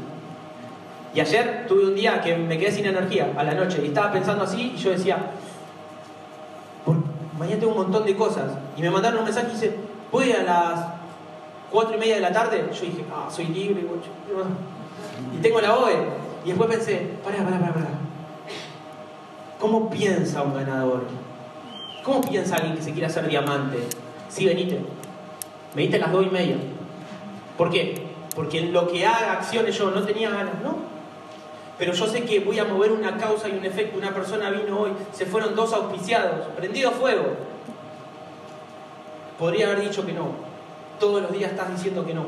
Y 1.14 1.20
ayer 1.20 1.66
tuve 1.68 1.84
un 1.86 1.94
día 1.94 2.20
que 2.20 2.36
me 2.36 2.58
quedé 2.58 2.72
sin 2.72 2.86
energía 2.86 3.28
a 3.36 3.44
la 3.44 3.54
noche 3.54 3.80
y 3.84 3.86
estaba 3.86 4.10
pensando 4.12 4.42
así 4.44 4.72
y 4.74 4.78
yo 4.78 4.90
decía, 4.90 5.16
"Por- 5.16 5.24
mañana 7.44 7.60
tengo 7.60 7.72
un 7.72 7.78
montón 7.78 8.04
de 8.04 8.16
cosas. 8.16 8.50
Y 8.76 8.82
me 8.82 8.90
mandaron 8.90 9.18
un 9.18 9.24
mensaje 9.24 9.48
y 9.48 9.52
dice, 9.52 9.76
voy 10.10 10.32
a 10.32 10.42
las 10.42 10.86
4 11.70 11.94
y 11.94 11.98
media 11.98 12.14
de 12.16 12.20
la 12.22 12.32
tarde. 12.32 12.64
Yo 12.72 12.80
dije, 12.80 13.04
ah, 13.12 13.28
soy 13.30 13.46
libre. 13.46 13.82
guacho". 13.82 14.10
Y 15.32 15.40
tengo 15.40 15.60
la 15.60 15.76
OE. 15.76 16.08
Y 16.44 16.48
después 16.48 16.68
pensé, 16.68 17.10
pará, 17.22 17.38
pará, 17.38 17.58
pará, 17.60 17.74
pará. 17.74 17.88
¿Cómo 19.60 19.88
piensa 19.88 20.42
un 20.42 20.54
ganador? 20.54 21.04
¿Cómo 22.02 22.20
piensa 22.20 22.56
alguien 22.56 22.76
que 22.76 22.82
se 22.82 22.92
quiere 22.92 23.06
hacer 23.06 23.26
diamante? 23.28 23.78
Sí, 24.28 24.46
venite. 24.46 24.80
Me 25.74 25.82
diste 25.82 25.98
las 25.98 26.12
2 26.12 26.26
y 26.26 26.30
media. 26.30 26.56
¿Por 27.56 27.70
qué? 27.70 28.02
Porque 28.34 28.58
en 28.58 28.72
lo 28.72 28.88
que 28.88 29.06
haga 29.06 29.32
acciones 29.32 29.76
yo 29.78 29.90
no 29.90 30.02
tenía 30.02 30.30
ganas, 30.30 30.54
¿no? 30.62 30.93
Pero 31.78 31.92
yo 31.92 32.06
sé 32.06 32.24
que 32.24 32.40
voy 32.40 32.58
a 32.58 32.64
mover 32.64 32.92
una 32.92 33.16
causa 33.16 33.48
y 33.48 33.52
un 33.52 33.64
efecto. 33.64 33.98
Una 33.98 34.14
persona 34.14 34.50
vino 34.50 34.80
hoy, 34.80 34.92
se 35.12 35.26
fueron 35.26 35.56
dos 35.56 35.72
auspiciados, 35.72 36.46
prendido 36.56 36.92
fuego. 36.92 37.24
Podría 39.38 39.66
haber 39.66 39.80
dicho 39.80 40.06
que 40.06 40.12
no. 40.12 40.28
Todos 41.00 41.22
los 41.22 41.32
días 41.32 41.50
estás 41.50 41.70
diciendo 41.70 42.06
que 42.06 42.14
no. 42.14 42.26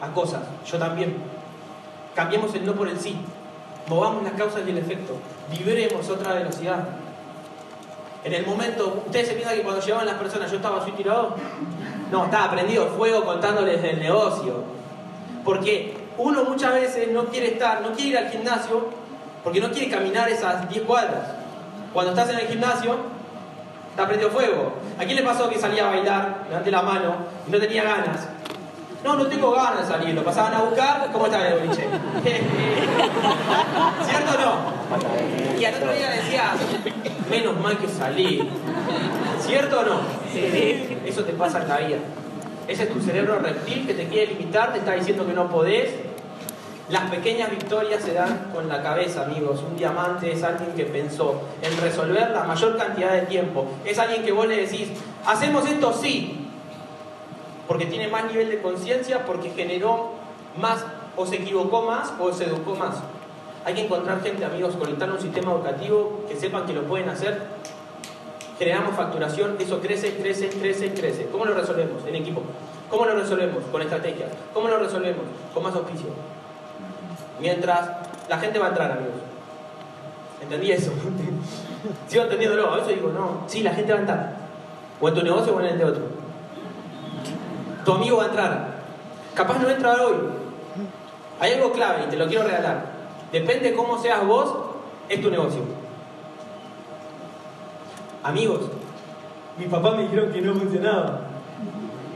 A 0.00 0.12
cosas. 0.12 0.42
Yo 0.64 0.78
también. 0.78 1.16
Cambiemos 2.14 2.54
el 2.54 2.64
no 2.64 2.74
por 2.74 2.88
el 2.88 2.98
sí. 2.98 3.16
Movamos 3.88 4.22
las 4.22 4.34
causas 4.34 4.62
y 4.66 4.70
el 4.70 4.78
efecto. 4.78 5.14
Vibremos 5.50 6.08
a 6.08 6.12
otra 6.12 6.34
velocidad. 6.34 6.88
En 8.22 8.34
el 8.34 8.46
momento, 8.46 9.02
ustedes 9.06 9.28
se 9.28 9.34
piensan 9.34 9.56
que 9.56 9.62
cuando 9.62 9.80
llevaban 9.80 10.06
las 10.06 10.16
personas 10.16 10.50
yo 10.50 10.56
estaba 10.58 10.82
así 10.82 10.92
tirado. 10.92 11.34
No, 12.10 12.26
estaba 12.26 12.52
prendido 12.52 12.86
fuego 12.88 13.24
contándoles 13.24 13.82
del 13.82 13.98
negocio. 13.98 14.62
Porque 15.44 15.96
uno 16.18 16.44
muchas 16.44 16.74
veces 16.74 17.08
no 17.12 17.26
quiere 17.26 17.52
estar, 17.52 17.80
no 17.80 17.92
quiere 17.92 18.10
ir 18.10 18.18
al 18.18 18.30
gimnasio 18.30 18.88
porque 19.42 19.60
no 19.60 19.70
quiere 19.70 19.90
caminar 19.90 20.28
esas 20.28 20.68
10 20.68 20.82
cuadras. 20.82 21.22
Cuando 21.92 22.12
estás 22.12 22.28
en 22.30 22.40
el 22.40 22.48
gimnasio, 22.48 22.96
está 23.90 24.06
prendido 24.06 24.30
fuego. 24.30 24.74
¿A 24.98 25.04
quién 25.04 25.16
le 25.16 25.22
pasó 25.22 25.48
que 25.48 25.58
salía 25.58 25.86
a 25.86 25.90
bailar, 25.90 26.44
levanté 26.48 26.70
la 26.70 26.82
mano 26.82 27.16
y 27.46 27.50
no 27.50 27.58
tenía 27.58 27.84
ganas? 27.84 28.28
No, 29.04 29.14
no 29.14 29.26
tengo 29.28 29.52
ganas 29.52 29.86
de 29.86 29.94
salir, 29.94 30.14
lo 30.14 30.24
pasaban 30.24 30.54
a 30.54 30.62
buscar, 30.62 31.08
¿cómo 31.12 31.26
está 31.26 31.48
el 31.48 31.60
boliche? 31.60 31.86
¿Cierto 34.08 34.32
o 34.34 34.40
no? 34.40 35.58
Y 35.58 35.64
al 35.64 35.74
otro 35.74 35.92
día 35.92 36.10
decía, 36.10 36.52
menos 37.30 37.60
mal 37.60 37.78
que 37.78 37.86
salí. 37.88 38.50
¿Cierto 39.40 39.80
o 39.80 39.82
no? 39.84 40.00
Eso 41.06 41.22
te 41.22 41.32
pasa 41.32 41.62
en 41.62 41.68
la 41.68 41.78
vida. 41.78 41.98
Ese 42.66 42.82
es 42.82 42.92
tu 42.92 43.00
cerebro 43.00 43.38
reptil 43.38 43.86
que 43.86 43.94
te 43.94 44.08
quiere 44.08 44.34
limitar, 44.34 44.72
te 44.72 44.80
está 44.80 44.92
diciendo 44.92 45.26
que 45.26 45.32
no 45.32 45.48
podés. 45.48 46.07
Las 46.90 47.10
pequeñas 47.10 47.50
victorias 47.50 48.02
se 48.02 48.14
dan 48.14 48.50
con 48.54 48.66
la 48.66 48.82
cabeza, 48.82 49.24
amigos. 49.24 49.62
Un 49.62 49.76
diamante 49.76 50.32
es 50.32 50.42
alguien 50.42 50.72
que 50.72 50.84
pensó 50.84 51.42
en 51.60 51.76
resolver 51.82 52.30
la 52.30 52.44
mayor 52.44 52.78
cantidad 52.78 53.12
de 53.12 53.22
tiempo. 53.22 53.66
Es 53.84 53.98
alguien 53.98 54.24
que 54.24 54.32
vos 54.32 54.46
le 54.46 54.56
decís, 54.56 54.88
hacemos 55.26 55.68
esto 55.68 55.92
sí, 55.92 56.48
porque 57.66 57.84
tiene 57.84 58.08
más 58.08 58.24
nivel 58.24 58.48
de 58.48 58.62
conciencia, 58.62 59.26
porque 59.26 59.50
generó 59.50 60.12
más, 60.56 60.82
o 61.14 61.26
se 61.26 61.36
equivocó 61.36 61.82
más, 61.82 62.10
o 62.18 62.32
se 62.32 62.44
educó 62.44 62.74
más. 62.74 62.96
Hay 63.66 63.74
que 63.74 63.84
encontrar 63.84 64.22
gente, 64.22 64.42
amigos, 64.46 64.74
conectar 64.76 65.10
un 65.10 65.20
sistema 65.20 65.52
educativo 65.52 66.24
que 66.26 66.36
sepan 66.36 66.64
que 66.64 66.72
lo 66.72 66.84
pueden 66.84 67.10
hacer. 67.10 67.42
Generamos 68.58 68.96
facturación, 68.96 69.56
eso 69.58 69.78
crece, 69.80 70.14
crece, 70.14 70.48
crece, 70.48 70.94
crece. 70.94 71.26
¿Cómo 71.30 71.44
lo 71.44 71.52
resolvemos? 71.52 72.02
En 72.06 72.14
equipo. 72.14 72.40
¿Cómo 72.88 73.04
lo 73.04 73.14
resolvemos? 73.14 73.62
Con 73.70 73.82
estrategias. 73.82 74.30
¿Cómo 74.54 74.68
lo 74.68 74.78
resolvemos? 74.78 75.24
Con 75.52 75.62
más 75.62 75.74
auspicio. 75.74 76.08
Mientras 77.40 77.90
la 78.28 78.38
gente 78.38 78.58
va 78.58 78.66
a 78.66 78.68
entrar, 78.70 78.92
amigos. 78.92 79.14
¿Entendí 80.42 80.72
eso? 80.72 80.92
Sigo 82.08 82.22
entendiéndolo. 82.24 82.72
A 82.72 82.76
veces 82.76 82.96
digo, 82.96 83.10
no, 83.10 83.42
sí, 83.46 83.62
la 83.62 83.72
gente 83.72 83.92
va 83.92 83.98
a 83.98 84.00
entrar. 84.02 84.36
O 85.00 85.08
en 85.08 85.14
tu 85.14 85.22
negocio 85.22 85.54
o 85.54 85.60
en 85.60 85.66
el 85.66 85.78
de 85.78 85.84
otro. 85.84 86.02
Tu 87.84 87.92
amigo 87.92 88.16
va 88.18 88.24
a 88.24 88.26
entrar. 88.26 88.68
Capaz 89.34 89.58
no 89.58 89.68
entra 89.68 89.92
hoy. 90.04 90.16
Hay 91.40 91.52
algo 91.52 91.72
clave 91.72 92.04
y 92.06 92.10
te 92.10 92.16
lo 92.16 92.26
quiero 92.26 92.44
regalar. 92.44 92.86
Depende 93.30 93.74
cómo 93.74 93.98
seas 93.98 94.26
vos, 94.26 94.52
es 95.08 95.20
tu 95.20 95.30
negocio. 95.30 95.60
Amigos, 98.22 98.60
mi 99.56 99.66
papá 99.66 99.92
me 99.92 100.02
dijeron 100.02 100.32
que 100.32 100.40
no 100.40 100.54
funcionaba. 100.54 101.20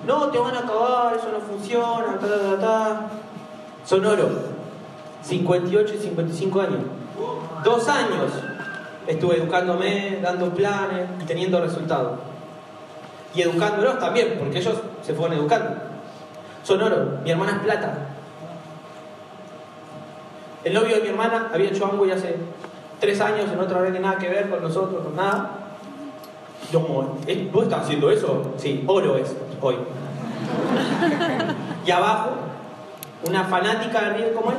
No, 0.07 0.29
te 0.29 0.39
van 0.39 0.57
a 0.57 0.61
acabar, 0.61 1.15
eso 1.17 1.29
no 1.33 1.41
funciona, 1.41 2.19
ta, 2.19 2.27
ta, 2.27 2.39
ta, 2.39 2.61
ta. 2.61 3.11
Sonoro, 3.85 4.52
58 5.23 5.95
y 5.95 5.99
55 5.99 6.61
años. 6.61 6.81
Dos 7.65 7.89
años 7.89 8.33
estuve 9.07 9.37
educándome, 9.37 10.19
dando 10.23 10.51
planes 10.51 11.09
y 11.23 11.25
teniendo 11.25 11.61
resultados. 11.61 12.19
Y 13.35 13.43
educándolos 13.43 13.99
también, 13.99 14.37
porque 14.39 14.59
ellos 14.59 14.77
se 15.03 15.15
fueron 15.15 15.39
educando. 15.39 15.75
Sonoro, 16.63 17.19
mi 17.23 17.31
hermana 17.31 17.53
es 17.53 17.59
plata. 17.59 17.95
El 20.65 20.75
novio 20.75 20.97
de 20.97 21.03
mi 21.03 21.09
hermana 21.09 21.51
había 21.53 21.71
hecho 21.71 21.87
algo 21.87 22.07
ya 22.07 22.15
hace 22.15 22.37
tres 23.01 23.21
años 23.21 23.51
en 23.53 23.59
otra 23.59 23.81
vez 23.81 23.93
que 23.93 23.99
nada 23.99 24.17
que 24.19 24.29
ver 24.29 24.49
con 24.49 24.63
nosotros, 24.63 25.03
con 25.03 25.17
nada. 25.17 25.51
Yo, 26.71 27.17
¿eh? 27.27 27.49
¿vos 27.53 27.65
estás 27.65 27.83
haciendo 27.83 28.11
eso? 28.11 28.55
Sí, 28.57 28.85
oro 28.87 29.17
es 29.17 29.35
hoy. 29.61 29.77
Y 31.85 31.91
abajo, 31.91 32.31
una 33.27 33.43
fanática 33.43 34.03
de 34.03 34.11
River 34.19 34.35
como 34.35 34.53
él, 34.53 34.59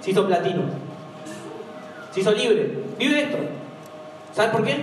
se 0.00 0.10
hizo 0.10 0.26
platino. 0.26 0.62
Se 2.12 2.20
hizo 2.20 2.32
libre. 2.32 2.84
Vive 2.98 3.22
esto. 3.22 3.38
¿Sabes 4.34 4.50
por 4.50 4.64
qué? 4.64 4.76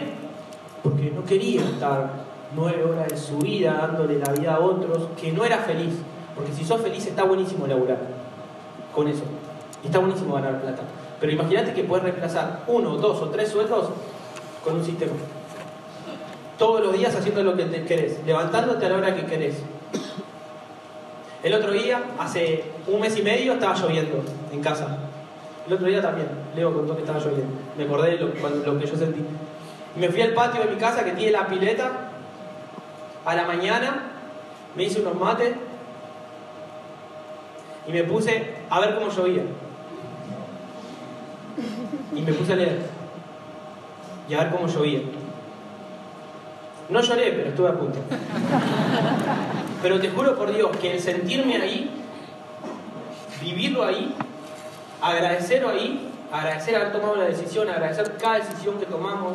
Porque 0.84 1.12
no 1.12 1.26
quería 1.26 1.62
estar 1.62 2.10
nueve 2.56 2.84
horas 2.84 3.10
de 3.10 3.18
su 3.18 3.38
vida 3.40 3.74
dándole 3.74 4.20
la 4.20 4.32
vida 4.32 4.56
a 4.56 4.60
otros, 4.60 5.10
que 5.20 5.32
no 5.32 5.44
era 5.44 5.58
feliz. 5.60 5.94
Porque 6.36 6.54
si 6.54 6.64
sos 6.64 6.82
feliz 6.82 7.06
está 7.06 7.24
buenísimo 7.24 7.68
laburar 7.68 8.00
con 8.94 9.08
eso. 9.08 9.24
Y 9.84 9.88
está 9.88 10.00
buenísimo 10.00 10.36
ganar 10.36 10.62
plata. 10.62 10.84
Pero 11.20 11.32
imagínate 11.32 11.74
que 11.74 11.84
puedes 11.84 12.04
reemplazar 12.04 12.64
uno, 12.68 12.96
dos 12.98 13.22
o 13.22 13.30
tres 13.30 13.50
sueldos 13.50 13.90
con 14.64 14.76
un 14.76 14.86
sistema. 14.86 15.14
Todos 16.58 16.82
los 16.82 16.94
días 16.94 17.16
haciendo 17.16 17.44
lo 17.44 17.56
que 17.56 17.66
te 17.66 17.86
querés, 17.86 18.20
levantándote 18.26 18.86
a 18.86 18.90
la 18.90 18.98
hora 18.98 19.16
que 19.16 19.26
querés. 19.26 19.56
El 21.44 21.54
otro 21.54 21.72
día, 21.72 22.02
hace 22.20 22.64
un 22.88 23.00
mes 23.00 23.18
y 23.18 23.22
medio, 23.22 23.54
estaba 23.54 23.76
lloviendo 23.76 24.24
en 24.52 24.62
casa. 24.62 24.98
El 25.68 25.74
otro 25.74 25.88
día 25.88 26.02
también, 26.02 26.30
Leo 26.56 26.74
contó 26.74 26.96
que 26.96 27.02
estaba 27.02 27.20
lloviendo. 27.20 27.54
Me 27.78 27.84
acordé 27.84 28.12
de 28.12 28.18
lo, 28.20 28.80
que 28.80 28.88
yo 28.88 28.96
sentí. 28.96 29.22
Me 29.98 30.10
fui 30.10 30.22
al 30.22 30.34
patio 30.34 30.64
de 30.64 30.72
mi 30.72 30.78
casa 30.78 31.04
que 31.04 31.12
tiene 31.12 31.34
la 31.34 31.48
pileta. 31.48 32.10
A 33.26 33.36
la 33.36 33.46
mañana 33.46 34.04
me 34.76 34.84
hice 34.84 35.02
unos 35.02 35.16
mates 35.16 35.54
y 37.86 37.92
me 37.92 38.04
puse 38.06 38.56
a 38.70 38.80
ver 38.80 38.96
cómo 38.96 39.10
llovía. 39.10 39.44
Y 42.16 42.22
me 42.22 42.32
puse 42.32 42.54
a 42.54 42.56
leer 42.56 42.80
y 44.30 44.34
a 44.34 44.44
ver 44.44 44.52
cómo 44.52 44.68
llovía. 44.68 45.02
No 46.90 47.02
lloré, 47.02 47.32
pero 47.32 47.50
estuve 47.50 47.68
a 47.68 47.74
punto. 47.74 48.00
Pero 49.82 50.00
te 50.00 50.10
juro 50.10 50.38
por 50.38 50.54
Dios 50.54 50.76
que 50.78 50.94
el 50.94 51.00
sentirme 51.02 51.58
ahí, 51.58 51.90
vivirlo 53.42 53.84
ahí, 53.84 54.16
agradecerlo 55.02 55.70
ahí, 55.70 56.10
agradecer 56.32 56.76
haber 56.76 56.92
tomado 56.92 57.16
la 57.16 57.26
decisión, 57.26 57.70
agradecer 57.70 58.14
cada 58.18 58.40
decisión 58.40 58.80
que 58.80 58.86
tomamos, 58.86 59.34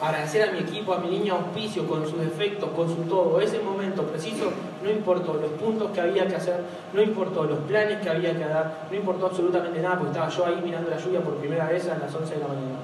agradecer 0.00 0.48
a 0.48 0.52
mi 0.52 0.60
equipo, 0.60 0.92
a 0.92 0.98
mi 0.98 1.10
niña 1.10 1.34
auspicio 1.34 1.86
con 1.86 2.08
sus 2.08 2.20
defectos, 2.20 2.70
con 2.70 2.88
su 2.88 3.02
todo. 3.02 3.40
Ese 3.40 3.58
momento 3.60 4.04
preciso 4.04 4.52
no 4.82 4.90
importó 4.90 5.34
los 5.34 5.50
puntos 5.52 5.90
que 5.90 6.00
había 6.00 6.26
que 6.26 6.36
hacer, 6.36 6.60
no 6.92 7.02
importó 7.02 7.44
los 7.44 7.58
planes 7.60 8.00
que 8.00 8.08
había 8.08 8.36
que 8.36 8.44
dar, 8.44 8.86
no 8.90 8.96
importó 8.96 9.26
absolutamente 9.26 9.80
nada 9.80 9.98
porque 9.98 10.12
estaba 10.12 10.30
yo 10.30 10.46
ahí 10.46 10.60
mirando 10.62 10.90
la 10.90 10.98
lluvia 10.98 11.20
por 11.20 11.34
primera 11.36 11.68
vez 11.68 11.88
a 11.88 11.98
las 11.98 12.14
11 12.14 12.34
de 12.34 12.40
la 12.40 12.48
mañana, 12.48 12.78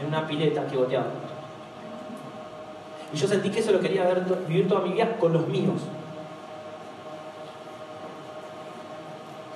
en 0.00 0.06
una 0.06 0.26
pileta 0.26 0.66
que 0.66 0.76
goteaba. 0.76 1.06
Y 3.12 3.16
yo 3.16 3.26
sentí 3.26 3.50
que 3.50 3.60
eso 3.60 3.72
lo 3.72 3.80
quería 3.80 4.04
ver, 4.04 4.22
vivir 4.46 4.68
toda 4.68 4.80
mi 4.82 4.92
vida 4.92 5.16
con 5.18 5.32
los 5.32 5.46
míos. 5.48 5.82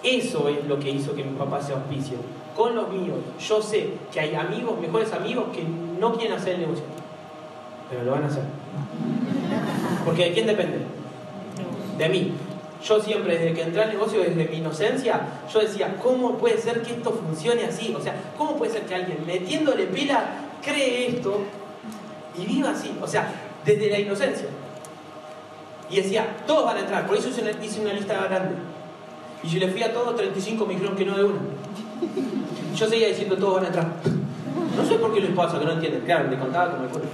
Eso 0.06 0.48
es 0.48 0.64
lo 0.66 0.78
que 0.78 0.88
hizo 0.88 1.16
que 1.16 1.24
mi 1.24 1.36
papá 1.36 1.60
sea 1.60 1.74
auspicio. 1.74 2.16
Con 2.54 2.76
los 2.76 2.88
míos. 2.90 3.18
Yo 3.40 3.60
sé 3.60 3.90
que 4.12 4.20
hay 4.20 4.36
amigos, 4.36 4.78
mejores 4.80 5.12
amigos, 5.12 5.46
que 5.52 5.64
no 5.98 6.14
quieren 6.14 6.36
hacer 6.36 6.54
el 6.54 6.60
negocio. 6.60 6.84
Pero 7.90 8.04
lo 8.04 8.12
van 8.12 8.22
a 8.22 8.26
hacer. 8.28 8.44
Porque 10.04 10.26
¿de 10.26 10.32
quién 10.32 10.46
depende? 10.46 10.78
De 11.98 12.08
mí. 12.08 12.32
Yo 12.84 13.00
siempre, 13.00 13.36
desde 13.36 13.52
que 13.52 13.62
entré 13.62 13.82
al 13.82 13.88
negocio, 13.88 14.20
desde 14.20 14.46
mi 14.46 14.58
inocencia, 14.58 15.22
yo 15.52 15.58
decía, 15.58 15.96
¿cómo 16.00 16.38
puede 16.38 16.58
ser 16.58 16.82
que 16.82 16.92
esto 16.92 17.10
funcione 17.10 17.64
así? 17.64 17.92
O 17.92 18.00
sea, 18.00 18.14
¿cómo 18.38 18.56
puede 18.56 18.72
ser 18.72 18.82
que 18.82 18.94
alguien 18.94 19.18
metiéndole 19.26 19.86
pila 19.86 20.24
cree 20.62 21.08
esto 21.08 21.40
y 22.38 22.46
viva 22.46 22.70
así? 22.70 22.96
O 23.02 23.08
sea, 23.08 23.28
desde 23.64 23.90
la 23.90 23.98
inocencia. 23.98 24.46
Y 25.90 25.96
decía, 25.96 26.36
todos 26.46 26.64
van 26.64 26.76
a 26.76 26.80
entrar. 26.80 27.06
Por 27.08 27.16
eso 27.16 27.28
hice 27.28 27.80
una 27.80 27.92
lista 27.92 28.24
grande. 28.28 28.54
Y 29.42 29.48
yo 29.48 29.60
le 29.60 29.68
fui 29.68 29.82
a 29.82 29.92
todos, 29.92 30.16
35 30.16 30.66
me 30.66 30.74
dijeron 30.74 30.96
que 30.96 31.04
no 31.04 31.16
de 31.16 31.24
uno. 31.24 31.38
Y 32.72 32.76
yo 32.76 32.86
seguía 32.86 33.08
diciendo, 33.08 33.36
todos 33.36 33.54
van 33.54 33.64
a 33.64 33.66
entrar. 33.68 33.86
No 34.76 34.84
sé 34.84 34.96
por 34.96 35.14
qué 35.14 35.20
les 35.20 35.30
pasa, 35.30 35.58
que 35.58 35.64
no 35.64 35.72
entienden. 35.72 36.02
Claro, 36.02 36.30
le 36.30 36.38
contaba 36.38 36.72
como 36.72 36.88
cuerpo. 36.88 37.08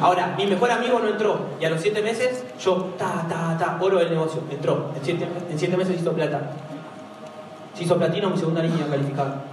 Ahora, 0.00 0.34
mi 0.36 0.46
mejor 0.46 0.70
amigo 0.70 0.98
no 0.98 1.08
entró. 1.08 1.40
Y 1.60 1.64
a 1.64 1.70
los 1.70 1.80
7 1.80 2.02
meses, 2.02 2.44
yo, 2.60 2.94
ta, 2.98 3.26
ta, 3.28 3.56
ta, 3.58 3.78
oro 3.80 3.98
del 3.98 4.10
negocio. 4.10 4.42
Entró. 4.50 4.90
En 4.94 5.02
7 5.02 5.26
en 5.50 5.58
siete 5.58 5.76
meses 5.76 6.00
hizo 6.00 6.12
plata. 6.12 6.50
Se 7.74 7.84
hizo 7.84 7.96
platino 7.96 8.30
mi 8.30 8.36
segunda 8.36 8.62
línea 8.62 8.86
calificada. 8.86 9.44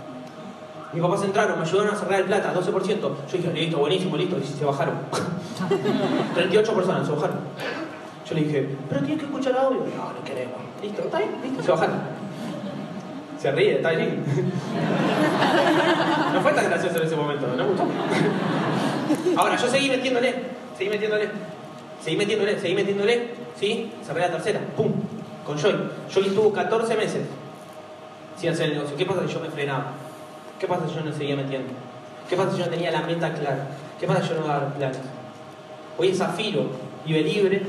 Mis 0.94 1.02
papás 1.02 1.24
entraron, 1.24 1.58
me 1.60 1.66
ayudaron 1.66 1.96
a 1.96 1.98
cerrar 1.98 2.20
el 2.20 2.26
plata, 2.26 2.54
12%. 2.54 3.00
Yo 3.00 3.38
dije, 3.38 3.54
listo, 3.54 3.78
buenísimo, 3.80 4.16
listo. 4.16 4.38
Y 4.38 4.46
se 4.46 4.64
bajaron. 4.64 4.96
38 6.36 6.74
personas 6.74 7.08
se 7.08 7.14
bajaron. 7.14 7.38
Yo 8.34 8.40
le 8.40 8.46
dije, 8.46 8.68
pero 8.90 9.02
tienes 9.02 9.20
que 9.20 9.26
escuchar 9.26 9.56
audio. 9.56 9.82
No, 9.96 10.12
no 10.12 10.24
queremos. 10.26 10.58
Listo, 10.82 11.04
está 11.04 11.20
bien, 11.20 11.32
listo. 11.44 11.62
Se 11.62 11.72
bajaron. 11.72 11.96
Se 13.40 13.52
ríe, 13.52 13.76
está 13.76 13.92
bien. 13.92 14.24
No 16.34 16.42
fue 16.42 16.52
tan 16.54 16.66
gracioso 16.66 16.98
en 16.98 17.04
ese 17.06 17.16
momento, 17.16 17.46
no 17.56 17.68
gustó. 17.68 17.84
Ahora, 19.38 19.56
yo 19.56 19.68
seguí 19.68 19.88
metiéndole, 19.88 20.34
seguí 20.76 20.90
metiéndole, 20.90 21.30
seguí 22.02 22.18
metiéndole, 22.18 22.60
seguí 22.60 22.74
metiéndole, 22.74 23.30
¿sí? 23.60 23.92
Cerré 24.04 24.22
la 24.22 24.32
tercera, 24.32 24.62
¡pum! 24.76 24.92
Con 25.46 25.60
Joy. 25.60 25.76
Joy 26.12 26.26
estuvo 26.26 26.52
14 26.52 26.96
meses 26.96 27.22
sin 28.36 28.50
hacer 28.50 28.70
el 28.70 28.78
negocio. 28.78 28.98
¿Qué 28.98 29.06
pasa 29.06 29.28
si 29.28 29.34
yo 29.34 29.42
me 29.42 29.50
frenaba? 29.50 29.92
¿Qué 30.60 30.66
pasa 30.66 30.88
si 30.88 30.96
yo 30.96 31.04
no 31.04 31.14
seguía 31.14 31.36
metiendo? 31.36 31.72
¿Qué 32.28 32.36
pasa 32.36 32.52
si 32.54 32.58
yo 32.58 32.66
no 32.66 32.72
tenía 32.72 32.90
la 32.90 33.02
meta 33.02 33.32
clara? 33.32 33.68
¿Qué 34.00 34.08
pasa 34.08 34.24
si 34.24 34.30
yo 34.30 34.40
no 34.40 34.48
daba 34.48 34.74
planes? 34.74 34.98
Hoy 36.00 36.08
es 36.08 36.18
Zafiro, 36.18 36.64
vive 37.06 37.22
libre. 37.22 37.62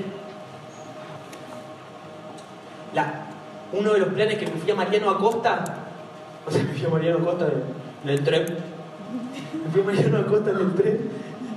Uno 3.72 3.92
de 3.92 3.98
los 4.00 4.08
planes 4.08 4.38
que 4.38 4.46
me 4.46 4.52
fui 4.52 4.70
a 4.70 4.74
Mariano 4.74 5.10
Acosta, 5.10 5.64
o 6.46 6.50
sea, 6.50 6.62
me 6.64 6.72
fui 6.72 6.86
a 6.86 6.88
Mariano 6.88 7.18
Acosta 7.18 7.46
del, 8.04 8.24
tren. 8.24 8.46
Me 9.64 9.70
fui 9.70 9.80
a 9.80 9.84
Mariano 9.84 10.18
Acosta 10.18 10.52
del 10.52 10.74
tren. 10.74 11.10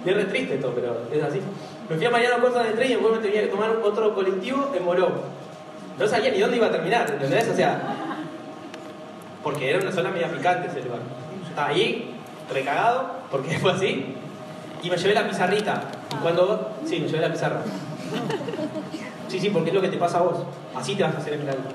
es 0.05 0.15
re 0.15 0.25
triste 0.25 0.55
esto, 0.55 0.71
pero 0.73 0.97
es 1.11 1.23
así. 1.23 1.41
Me 1.89 1.95
fui 1.95 2.05
a 2.05 2.09
Mariano 2.09 2.35
Acosta 2.37 2.63
del 2.63 2.73
tren 2.73 2.87
y 2.87 2.93
después 2.93 3.13
me 3.15 3.19
tenía 3.19 3.41
que 3.41 3.47
tomar 3.47 3.69
otro 3.83 4.15
colectivo 4.15 4.71
en 4.75 4.85
Moró. 4.85 5.11
No 5.99 6.07
sabía 6.07 6.31
ni 6.31 6.39
dónde 6.39 6.57
iba 6.57 6.67
a 6.67 6.71
terminar, 6.71 7.09
¿entendés? 7.09 7.49
O 7.49 7.55
sea, 7.55 7.81
porque 9.43 9.69
era 9.69 9.79
una 9.79 9.91
zona 9.91 10.09
media 10.11 10.31
picante 10.31 10.67
ese 10.67 10.83
lugar 10.83 10.99
estaba 11.57 11.69
ahí, 11.69 12.13
recagado, 12.53 13.13
porque 13.31 13.57
fue 13.57 13.71
así, 13.71 14.13
y 14.83 14.89
me 14.91 14.95
llevé 14.95 15.15
la 15.15 15.27
pizarrita. 15.27 15.81
Y 16.11 16.15
cuando. 16.21 16.71
Sí, 16.85 16.99
me 16.99 17.07
llevé 17.07 17.21
la 17.21 17.31
pizarra. 17.31 17.61
Sí, 19.27 19.39
sí, 19.39 19.49
porque 19.49 19.69
es 19.69 19.75
lo 19.75 19.81
que 19.81 19.89
te 19.89 19.97
pasa 19.97 20.19
a 20.19 20.21
vos. 20.21 20.37
Así 20.75 20.95
te 20.95 21.03
vas 21.03 21.15
a 21.15 21.17
hacer 21.17 21.33
esmeralda. 21.33 21.69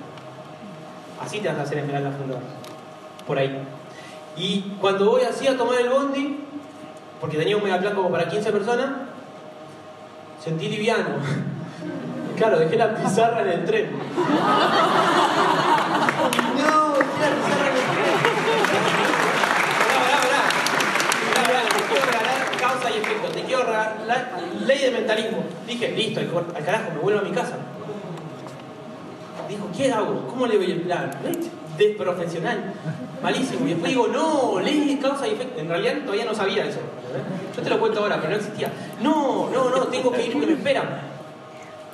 Así 1.21 1.41
te 1.41 1.49
vas 1.49 1.59
a 1.59 1.63
hacer 1.63 1.79
esmeralda 1.79 2.11
fundador. 2.13 2.43
Por 3.27 3.39
ahí. 3.39 3.63
Y 4.37 4.61
cuando 4.81 5.11
voy 5.11 5.23
así 5.23 5.47
a 5.47 5.57
tomar 5.57 5.81
el 5.81 5.91
bondi, 5.91 6.39
porque 7.21 7.37
tenía 7.37 7.57
un 7.57 7.63
megaplan 7.63 7.95
como 7.95 8.11
para 8.11 8.29
15 8.29 8.53
personas, 8.53 8.91
sentí 10.43 10.69
liviano. 10.69 11.17
Claro, 12.35 12.59
dejé 12.59 12.77
la 12.77 12.95
pizarra 12.95 13.43
en 13.43 13.49
el 13.49 13.65
tren. 13.67 13.91
No, 16.57 16.95
dejé 16.95 17.21
la 17.21 17.37
pizarra 17.37 17.69
en 17.69 17.77
el 17.77 17.83
tren 17.83 18.23
quiero 21.93 22.07
regalar 22.07 22.51
causa 22.59 22.91
y 22.91 22.99
efecto, 22.99 23.29
te 23.29 23.43
quiero 23.43 23.65
regalar 23.65 23.97
la 24.13 24.67
ley 24.67 24.79
de 24.79 24.91
mentalismo. 24.91 25.39
Dije, 25.67 25.91
listo, 25.93 26.21
al 26.21 26.65
carajo, 26.65 26.93
me 26.95 27.01
vuelvo 27.01 27.21
a 27.21 27.23
mi 27.23 27.31
casa. 27.31 27.57
Dijo, 29.49 29.69
¿qué 29.77 29.93
hago? 29.93 30.27
¿Cómo 30.29 30.47
le 30.47 30.57
doy 30.57 30.73
el 30.73 30.81
plan? 30.83 31.11
Desprofesional, 31.77 32.75
malísimo. 33.23 33.67
Y 33.67 33.71
después 33.71 33.91
digo, 33.91 34.09
no, 34.09 34.61
ley 34.61 34.95
de 34.95 35.01
causa 35.01 35.27
y 35.27 35.33
efecto. 35.33 35.61
En 35.61 35.69
realidad 35.69 35.99
todavía 36.03 36.25
no 36.25 36.35
sabía 36.35 36.65
eso. 36.65 36.81
Yo 37.57 37.63
te 37.63 37.71
lo 37.71 37.79
cuento 37.81 38.01
ahora, 38.01 38.17
pero 38.17 38.31
no 38.31 38.37
existía. 38.37 38.71
No, 39.01 39.51
no, 39.51 39.71
no, 39.71 39.87
tengo 39.89 40.13
que 40.13 40.27
ir 40.27 40.33
porque 40.33 40.47
me 40.47 40.53
esperan. 40.55 41.01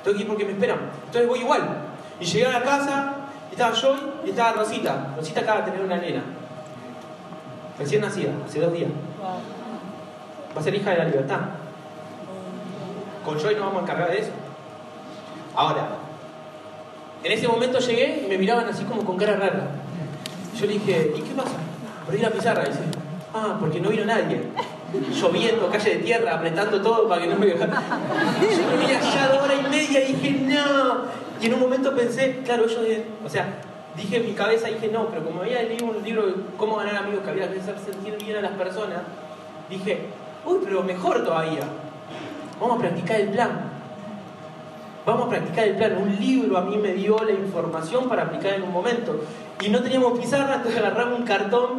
Tengo 0.03 0.17
que 0.17 0.23
ir 0.23 0.27
porque 0.27 0.45
me 0.45 0.51
esperan. 0.51 0.79
Entonces 1.05 1.27
voy 1.27 1.39
igual. 1.39 1.61
Y 2.19 2.25
llegué 2.25 2.45
a 2.45 2.59
la 2.59 2.63
casa, 2.63 3.13
y 3.49 3.53
estaba 3.53 3.73
Joy 3.73 3.97
y 4.25 4.29
estaba 4.29 4.53
Rosita. 4.53 5.13
Rosita 5.15 5.41
acaba 5.41 5.61
de 5.61 5.71
tener 5.71 5.85
una 5.85 5.97
nena. 5.97 6.23
Recién 7.77 8.01
nacida, 8.01 8.31
hace 8.45 8.59
dos 8.59 8.73
días 8.73 8.89
va 10.55 10.61
a 10.61 10.63
ser 10.63 10.75
hija 10.75 10.91
de 10.91 10.97
la 10.97 11.05
libertad. 11.05 11.39
Con 13.23 13.39
Joy 13.39 13.55
nos 13.55 13.65
vamos 13.65 13.81
a 13.81 13.83
encargar 13.83 14.11
de 14.11 14.19
eso. 14.19 14.31
Ahora, 15.55 15.89
en 17.23 17.31
ese 17.31 17.47
momento 17.47 17.79
llegué 17.79 18.23
y 18.25 18.29
me 18.29 18.37
miraban 18.37 18.67
así 18.67 18.83
como 18.83 19.03
con 19.03 19.17
cara 19.17 19.35
rara. 19.35 19.67
Yo 20.57 20.65
le 20.65 20.73
dije, 20.73 21.13
¿y 21.15 21.21
qué 21.21 21.33
pasa? 21.35 21.57
Perdí 22.05 22.21
la 22.21 22.29
pizarra. 22.29 22.63
Dice, 22.65 22.79
ah, 23.33 23.57
porque 23.59 23.79
no 23.79 23.89
vino 23.89 24.05
nadie. 24.05 24.41
Lloviendo, 25.13 25.69
calle 25.69 25.97
de 25.97 26.03
tierra, 26.03 26.35
apretando 26.35 26.81
todo 26.81 27.07
para 27.07 27.21
que 27.21 27.27
no 27.27 27.37
me 27.37 27.47
Yo 27.49 27.57
me 27.57 28.77
miré 28.79 28.97
allá 28.97 29.41
hora 29.41 29.55
y 29.55 29.69
media 29.69 30.07
y 30.07 30.13
dije, 30.13 30.31
no. 30.31 31.19
Y 31.41 31.45
en 31.45 31.53
un 31.53 31.59
momento 31.59 31.95
pensé, 31.95 32.41
claro, 32.43 32.67
yo, 32.67 32.79
o 33.25 33.29
sea, 33.29 33.61
dije 33.95 34.17
en 34.17 34.25
mi 34.25 34.33
cabeza, 34.33 34.67
dije, 34.67 34.87
no, 34.87 35.07
pero 35.07 35.23
como 35.23 35.41
había 35.41 35.61
leído 35.63 35.85
un 35.85 36.03
libro 36.03 36.25
de 36.25 36.33
cómo 36.57 36.77
ganar 36.77 36.97
amigos 36.97 37.23
que 37.23 37.29
había 37.29 37.51
que 37.51 37.59
hacer 37.59 37.75
sentir 37.79 38.17
bien 38.17 38.37
a 38.37 38.41
las 38.41 38.51
personas, 38.53 39.01
dije, 39.69 40.09
Uy, 40.45 40.59
pero 40.63 40.83
mejor 40.83 41.23
todavía. 41.23 41.63
Vamos 42.59 42.77
a 42.77 42.79
practicar 42.79 43.19
el 43.21 43.29
plan. 43.29 43.49
Vamos 45.05 45.27
a 45.27 45.29
practicar 45.29 45.67
el 45.67 45.75
plan. 45.75 45.97
Un 45.97 46.15
libro 46.19 46.57
a 46.57 46.61
mí 46.61 46.77
me 46.77 46.93
dio 46.93 47.17
la 47.23 47.31
información 47.31 48.09
para 48.09 48.23
aplicar 48.23 48.53
en 48.53 48.63
un 48.63 48.71
momento. 48.71 49.21
Y 49.61 49.69
no 49.69 49.81
teníamos 49.81 50.19
pizarra, 50.19 50.55
entonces 50.55 50.79
agarramos 50.79 51.19
un 51.19 51.25
cartón, 51.25 51.69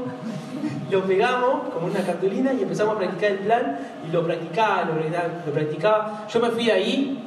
lo 0.91 1.03
pegamos 1.05 1.69
como 1.73 1.87
una 1.87 2.01
cartulina 2.01 2.53
y 2.53 2.63
empezamos 2.63 2.97
a 2.97 2.99
practicar 2.99 3.33
el 3.33 3.39
plan 3.39 3.79
y 4.07 4.13
lo 4.13 4.25
practicaba, 4.25 4.85
lo, 4.85 4.95
lo 4.95 5.53
practicaba. 5.53 6.27
Yo 6.33 6.41
me 6.41 6.51
fui 6.51 6.67
de 6.67 6.73
ahí 6.73 7.25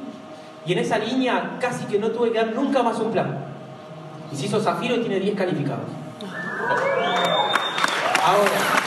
y 0.66 0.72
en 0.72 0.78
esa 0.78 0.98
línea 0.98 1.56
casi 1.60 1.84
que 1.86 1.98
no 1.98 2.08
tuve 2.08 2.32
que 2.32 2.38
dar 2.38 2.54
nunca 2.54 2.82
más 2.82 2.98
un 2.98 3.12
plan. 3.12 3.38
Y 4.32 4.36
se 4.36 4.46
hizo 4.46 4.60
Zafiro 4.60 4.96
y 4.96 5.00
tiene 5.00 5.20
10 5.20 5.36
calificados. 5.36 5.84
Ahora, 8.24 8.84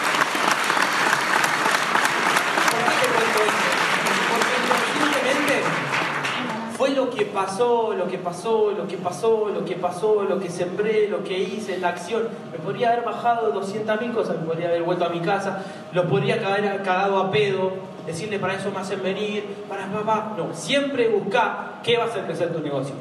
fue 6.78 6.90
lo 6.92 7.07
que 7.18 7.26
pasó, 7.26 7.94
lo 7.94 8.08
que 8.08 8.20
pasó, 8.20 8.72
lo 8.72 8.88
que 8.88 8.98
pasó, 8.98 9.50
lo 9.50 9.66
que 9.66 9.76
pasó, 9.76 10.24
lo 10.24 10.40
que 10.40 10.50
sembré, 10.50 11.08
lo 11.08 11.24
que 11.24 11.38
hice, 11.38 11.80
la 11.80 11.90
acción. 11.90 12.30
Me 12.52 12.60
podría 12.60 12.90
haber 12.92 13.04
bajado 13.04 13.54
200.000 13.54 14.14
cosas, 14.14 14.40
me 14.40 14.46
podría 14.46 14.68
haber 14.70 14.84
vuelto 14.84 15.06
a 15.06 15.10
mi 15.10 15.20
casa, 15.20 15.64
lo 15.94 16.08
podría 16.08 16.36
haber 16.36 16.84
cagado 16.84 17.18
a 17.18 17.32
pedo, 17.32 17.72
decirle 18.06 18.38
para 18.38 18.54
eso 18.54 18.72
me 18.72 18.80
hacen 18.80 19.02
venir, 19.02 19.66
para 19.68 19.88
papá. 19.88 20.36
No, 20.38 20.54
siempre 20.54 21.10
busca 21.10 21.80
qué 21.84 21.98
va 21.98 22.06
a 22.06 22.08
hacer 22.08 22.26
crecer 22.26 22.54
tu 22.54 22.60
negocio. 22.60 22.94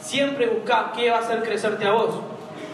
Siempre 0.00 0.48
busca 0.48 0.92
qué 0.94 1.10
va 1.10 1.18
a 1.18 1.20
hacer 1.20 1.42
crecerte 1.42 1.86
a 1.86 1.92
vos. 1.92 2.20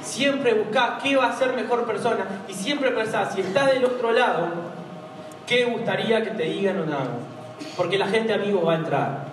Siempre 0.02 0.54
busca 0.54 0.98
qué 1.02 1.14
va 1.14 1.26
a 1.26 1.36
ser 1.36 1.52
mejor 1.54 1.84
persona. 1.84 2.24
Y 2.48 2.54
siempre 2.54 2.90
pensá, 2.90 3.30
si 3.30 3.42
estás 3.42 3.72
del 3.72 3.84
otro 3.84 4.12
lado, 4.12 4.48
¿qué 5.46 5.66
gustaría 5.66 6.24
que 6.24 6.30
te 6.30 6.44
digan 6.44 6.80
o 6.80 6.86
nada? 6.86 7.10
Porque 7.76 7.98
la 7.98 8.06
gente, 8.06 8.32
amigo, 8.32 8.64
va 8.64 8.72
a 8.72 8.76
entrar. 8.76 9.29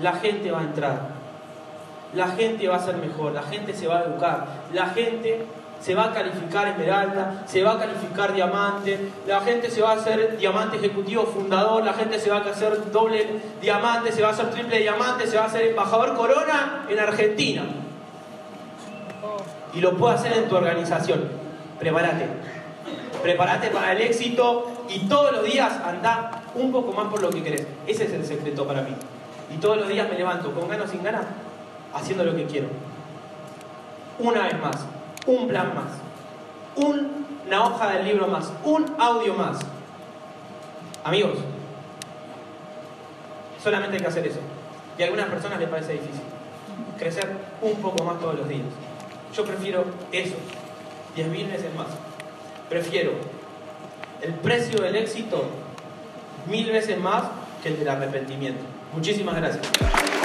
La 0.00 0.14
gente 0.14 0.50
va 0.50 0.60
a 0.60 0.62
entrar. 0.62 1.00
La 2.14 2.28
gente 2.28 2.66
va 2.68 2.76
a 2.76 2.84
ser 2.84 2.96
mejor. 2.96 3.32
La 3.32 3.42
gente 3.42 3.74
se 3.74 3.86
va 3.86 3.98
a 3.98 4.04
educar. 4.04 4.46
La 4.72 4.86
gente 4.86 5.46
se 5.80 5.94
va 5.94 6.04
a 6.06 6.12
calificar 6.12 6.68
esmeralda, 6.68 7.42
se 7.46 7.62
va 7.62 7.72
a 7.72 7.78
calificar 7.78 8.34
diamante, 8.34 8.98
la 9.26 9.40
gente 9.40 9.70
se 9.70 9.80
va 9.80 9.92
a 9.92 9.94
hacer 9.94 10.36
diamante 10.36 10.76
ejecutivo 10.76 11.24
fundador, 11.24 11.84
la 11.84 11.94
gente 11.94 12.18
se 12.18 12.30
va 12.30 12.36
a 12.36 12.50
hacer 12.50 12.92
doble 12.92 13.26
diamante, 13.62 14.12
se 14.12 14.22
va 14.22 14.28
a 14.28 14.32
hacer 14.32 14.50
triple 14.50 14.78
diamante, 14.78 15.26
se 15.26 15.36
va 15.36 15.44
a 15.44 15.46
hacer 15.46 15.68
embajador 15.68 16.14
corona 16.14 16.84
en 16.88 17.00
Argentina. 17.00 17.62
Y 19.72 19.80
lo 19.80 19.96
puede 19.96 20.16
hacer 20.16 20.32
en 20.34 20.48
tu 20.48 20.56
organización. 20.56 21.28
Prepárate. 21.78 22.26
Prepárate 23.22 23.68
para 23.68 23.92
el 23.92 24.02
éxito 24.02 24.70
y 24.88 25.00
todos 25.00 25.32
los 25.32 25.44
días 25.44 25.72
anda 25.84 26.42
un 26.54 26.72
poco 26.72 26.92
más 26.92 27.06
por 27.08 27.22
lo 27.22 27.30
que 27.30 27.42
querés. 27.42 27.66
Ese 27.86 28.04
es 28.04 28.12
el 28.12 28.26
secreto 28.26 28.66
para 28.66 28.82
mí. 28.82 28.94
Y 29.50 29.56
todos 29.56 29.78
los 29.78 29.88
días 29.88 30.08
me 30.08 30.16
levanto 30.16 30.52
con 30.54 30.68
ganas 30.68 30.88
o 30.88 30.92
sin 30.92 31.02
ganas, 31.02 31.26
haciendo 31.92 32.24
lo 32.24 32.34
que 32.36 32.46
quiero. 32.46 32.68
Una 34.18 34.44
vez 34.44 34.60
más, 34.60 34.76
un 35.26 35.48
plan 35.48 35.74
más, 35.74 35.88
una 36.76 37.64
hoja 37.64 37.90
del 37.90 38.04
libro 38.06 38.28
más, 38.28 38.52
un 38.64 38.94
audio 38.98 39.34
más. 39.34 39.58
Amigos, 41.02 41.38
solamente 43.62 43.96
hay 43.96 44.02
que 44.02 44.08
hacer 44.08 44.26
eso. 44.26 44.40
Y 44.98 45.02
a 45.02 45.06
algunas 45.06 45.26
personas 45.26 45.58
les 45.58 45.68
parece 45.68 45.94
difícil. 45.94 46.22
Crecer 46.98 47.28
un 47.62 47.74
poco 47.76 48.04
más 48.04 48.20
todos 48.20 48.36
los 48.36 48.48
días. 48.48 48.66
Yo 49.34 49.44
prefiero 49.44 49.84
eso, 50.12 50.36
diez 51.16 51.28
mil 51.28 51.46
veces 51.48 51.74
más. 51.74 51.86
Prefiero 52.68 53.12
el 54.20 54.34
precio 54.34 54.80
del 54.82 54.96
éxito 54.96 55.44
mil 56.46 56.70
veces 56.70 56.98
más 56.98 57.24
que 57.62 57.70
el 57.70 57.78
del 57.78 57.88
arrepentimiento. 57.88 58.62
Muchísimas 58.94 59.36
gracias. 59.36 60.19